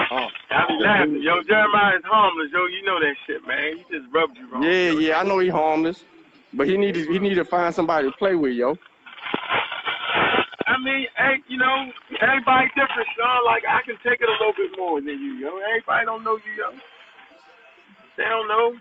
Oh. 0.09 0.27
I 0.49 0.65
be 0.67 0.73
laughing, 0.81 1.21
yo. 1.21 1.43
Jeremiah 1.43 1.97
is 1.97 2.03
harmless, 2.05 2.49
yo. 2.51 2.65
You 2.65 2.81
know 2.81 2.99
that 2.99 3.13
shit, 3.27 3.45
man. 3.45 3.77
He 3.77 3.83
just 3.93 4.09
rubbed 4.11 4.37
you 4.37 4.49
wrong. 4.51 4.63
Yeah, 4.63 4.89
yo. 4.89 4.97
yeah, 4.97 5.19
I 5.19 5.23
know 5.23 5.37
he 5.37 5.49
harmless, 5.49 6.03
But 6.51 6.65
he 6.67 6.77
needed 6.77 7.07
he 7.07 7.19
need 7.19 7.35
to 7.35 7.45
find 7.45 7.75
somebody 7.75 8.09
to 8.09 8.17
play 8.17 8.33
with, 8.33 8.53
yo. 8.53 8.73
I 10.65 10.77
mean, 10.81 11.05
hey, 11.15 11.37
you 11.47 11.57
know, 11.57 11.91
everybody 12.21 12.67
different, 12.73 13.07
son. 13.13 13.45
Like 13.45 13.63
I 13.69 13.85
can 13.85 13.97
take 14.01 14.17
it 14.19 14.29
a 14.29 14.37
little 14.41 14.57
bit 14.57 14.71
more 14.79 14.99
than 14.99 15.13
you, 15.21 15.33
yo. 15.45 15.59
Everybody 15.61 16.05
don't 16.05 16.23
know 16.23 16.37
you, 16.41 16.53
yo. 16.57 16.71
They 18.17 18.23
don't 18.25 18.47
know. 18.47 18.73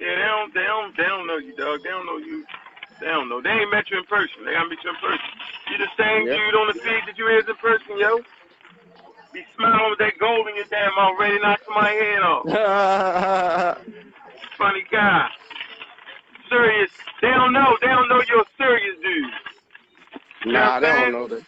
Yeah, 0.00 0.14
they 0.16 0.28
don't, 0.28 0.50
they 0.54 0.66
don't, 0.66 0.92
they 0.96 1.08
don't 1.08 1.26
know 1.28 1.38
you, 1.38 1.54
dog. 1.54 1.82
They 1.84 1.90
don't 1.90 2.06
know 2.06 2.18
you. 2.18 2.44
They 3.00 3.08
don't 3.10 3.28
know. 3.28 3.42
They 3.42 3.50
ain't 3.52 3.70
met 3.70 3.90
you 3.90 3.98
in 3.98 4.06
person. 4.06 4.44
They 4.46 4.52
gotta 4.54 4.68
meet 4.70 4.82
you 4.84 4.90
in 4.90 5.00
person. 5.02 5.30
You 5.70 5.76
the 5.78 5.92
same 5.98 6.26
Yep. 6.26 6.34
dude 6.34 6.56
on 6.58 6.68
the 6.70 6.78
feed 6.82 7.04
that 7.06 7.18
you 7.18 7.26
is 7.30 7.46
in 7.48 7.58
person, 7.62 7.98
yo. 7.98 8.22
Be 9.34 9.42
smiling 9.56 9.90
with 9.92 10.00
that 10.00 10.18
gold 10.20 10.48
in 10.48 10.56
your 10.56 10.70
damn 10.70 10.94
mouth, 10.96 11.18
ready 11.18 11.36
to 11.38 11.42
knock 11.42 11.60
my 11.70 11.90
head 11.90 12.22
off. 12.22 12.46
Funny 14.58 14.84
guy. 14.90 15.28
Serious. 16.50 16.90
They 17.22 17.30
don't 17.32 17.52
know. 17.52 17.76
They 17.80 17.88
don't 17.88 18.08
know 18.08 18.22
you're 18.28 18.42
a 18.46 18.54
serious 18.58 18.96
dude. 19.02 19.34
Nah, 20.46 20.80
they 20.80 20.88
don't 20.88 21.12
know 21.12 21.28
that. 21.28 21.42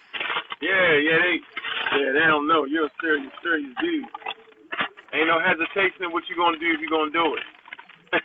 Yeah, 0.62 0.92
yeah, 0.98 1.18
they, 1.20 1.36
yeah, 2.00 2.10
they 2.16 2.26
don't 2.26 2.48
know. 2.48 2.64
You're 2.66 2.86
a 2.86 2.94
serious, 3.00 3.32
serious 3.42 3.74
dude. 3.80 4.08
Ain't 5.14 5.28
no 5.28 5.40
hesitation 5.40 6.04
in 6.04 6.12
what 6.12 6.24
you're 6.28 6.38
gonna 6.40 6.58
do 6.58 6.70
if 6.74 6.80
you're 6.80 6.90
gonna 6.92 7.12
do 7.12 7.36
it. 7.36 7.44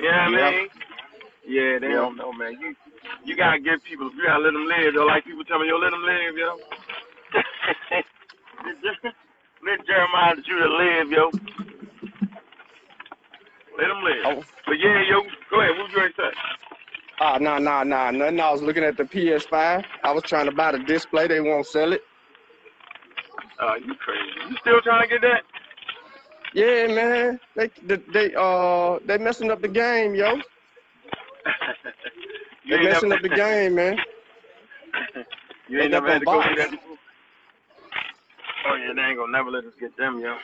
yeah, 0.00 0.28
Yep. 0.30 0.54
yeah, 1.46 1.78
they 1.80 1.88
don't 1.88 2.16
know, 2.16 2.32
man. 2.32 2.52
You, 2.60 2.74
you 3.24 3.36
gotta 3.36 3.58
give 3.60 3.82
people, 3.84 4.10
you 4.14 4.24
gotta 4.26 4.42
let 4.42 4.52
them 4.52 4.66
live. 4.66 4.94
Yo, 4.94 5.04
like 5.06 5.24
people 5.24 5.44
tell 5.44 5.58
me, 5.58 5.68
yo, 5.68 5.76
let 5.78 5.90
them 5.90 6.02
live, 6.02 6.36
yo. 6.36 6.58
let 9.66 9.86
Jeremiah 9.86 10.36
the 10.36 10.42
Judah 10.42 10.68
live, 10.68 11.10
yo. 11.10 11.30
Let 13.78 13.88
them 13.88 14.02
live. 14.04 14.24
Oh. 14.26 14.44
But 14.66 14.78
yeah, 14.78 15.02
yo, 15.10 15.22
go 15.50 15.60
ahead. 15.60 15.76
What 15.78 15.90
you 15.90 15.96
gonna 15.96 16.08
say? 16.16 16.30
Ah, 17.20 17.38
nah, 17.38 17.58
nah, 17.58 17.84
nah, 17.84 18.10
nothing. 18.10 18.40
I 18.40 18.50
was 18.50 18.62
looking 18.62 18.84
at 18.84 18.96
the 18.96 19.04
PS5. 19.04 19.84
I 20.04 20.12
was 20.12 20.22
trying 20.24 20.46
to 20.46 20.52
buy 20.52 20.72
the 20.72 20.78
display. 20.80 21.28
They 21.28 21.40
won't 21.40 21.66
sell 21.66 21.92
it. 21.92 22.02
Uh, 23.60 23.74
you 23.76 23.94
crazy. 23.94 24.50
You 24.50 24.56
still 24.60 24.80
trying 24.82 25.02
to 25.02 25.08
get 25.08 25.20
that? 25.22 25.42
Yeah, 26.54 26.86
man. 26.88 27.40
They, 27.56 27.70
they, 27.82 27.96
they, 28.12 28.34
uh, 28.34 28.98
they 29.06 29.18
messing 29.18 29.50
up 29.50 29.62
the 29.62 29.68
game, 29.68 30.14
yo. 30.14 30.36
They 32.68 32.78
messing 32.78 33.10
never, 33.10 33.16
up 33.16 33.22
the 33.22 33.28
game, 33.30 33.74
man. 33.76 33.96
you 35.68 35.80
ain't 35.80 35.90
They 35.90 35.96
never 35.96 36.08
had 36.08 36.20
to 36.20 36.26
them 36.26 36.34
go 36.34 36.42
through 36.42 36.56
that 36.56 36.70
before. 36.70 36.96
Oh 38.66 38.76
yeah, 38.78 38.92
they 38.94 39.02
ain't 39.02 39.18
gonna 39.18 39.32
never 39.32 39.50
let 39.50 39.64
us 39.64 39.74
get 39.80 39.96
them, 39.96 40.20
yo. 40.20 40.36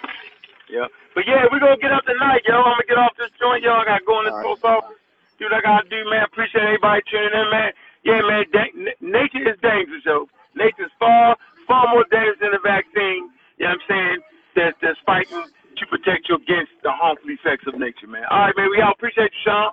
Yeah, 0.71 0.89
but 1.15 1.25
yeah, 1.27 1.47
we 1.53 1.61
gonna 1.61 1.79
get 1.81 1.93
up 1.93 2.05
tonight, 2.05 2.43
yo. 2.49 2.59
I'm 2.61 2.77
gonna 2.77 2.89
get 2.89 2.99
off 2.99 3.15
this 3.19 3.33
joint, 3.41 3.63
yo. 3.63 3.73
I 3.73 3.85
gotta 3.87 4.05
go 4.05 4.21
in 4.21 4.27
this 4.27 4.35
right. 4.35 4.45
post 4.45 4.65
office. 4.65 4.99
Do 5.39 5.47
what 5.47 5.55
I 5.55 5.63
gotta 5.63 5.89
do, 5.89 6.03
man. 6.11 6.25
Appreciate 6.27 6.65
everybody 6.67 7.03
tuning 7.11 7.33
in, 7.33 7.49
man. 7.51 7.71
Yeah, 8.05 8.21
man. 8.27 8.45
Da- 8.53 8.75
n- 8.75 8.99
nature 9.01 9.45
is 9.47 9.59
dangerous, 9.63 10.05
yo. 10.05 10.27
Nature's 10.57 10.93
far, 10.99 11.37
far 11.67 11.89
more 11.95 12.05
dangerous 12.11 12.41
than 12.43 12.53
the 12.53 12.63
vaccine. 12.65 13.31
You 13.59 13.71
know 13.71 13.79
what 13.79 13.81
I'm 13.81 13.85
saying? 13.89 14.19
That's 14.57 14.77
that's 14.83 15.01
fighting 15.07 15.47
to 15.81 15.87
protect 15.87 16.29
you 16.29 16.37
against 16.37 16.73
the 16.83 16.91
harmful 16.91 17.31
effects 17.31 17.65
of 17.67 17.79
nature, 17.79 18.07
man. 18.07 18.25
All 18.31 18.39
right, 18.39 18.55
man. 18.57 18.69
We 18.71 18.83
out. 18.83 18.95
Appreciate 18.95 19.31
you, 19.33 19.43
Sean. 19.45 19.73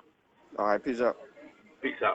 All 0.58 0.66
right, 0.66 0.82
peace 0.82 1.00
out. 1.00 1.16
Peace 1.82 2.00
out. 2.04 2.14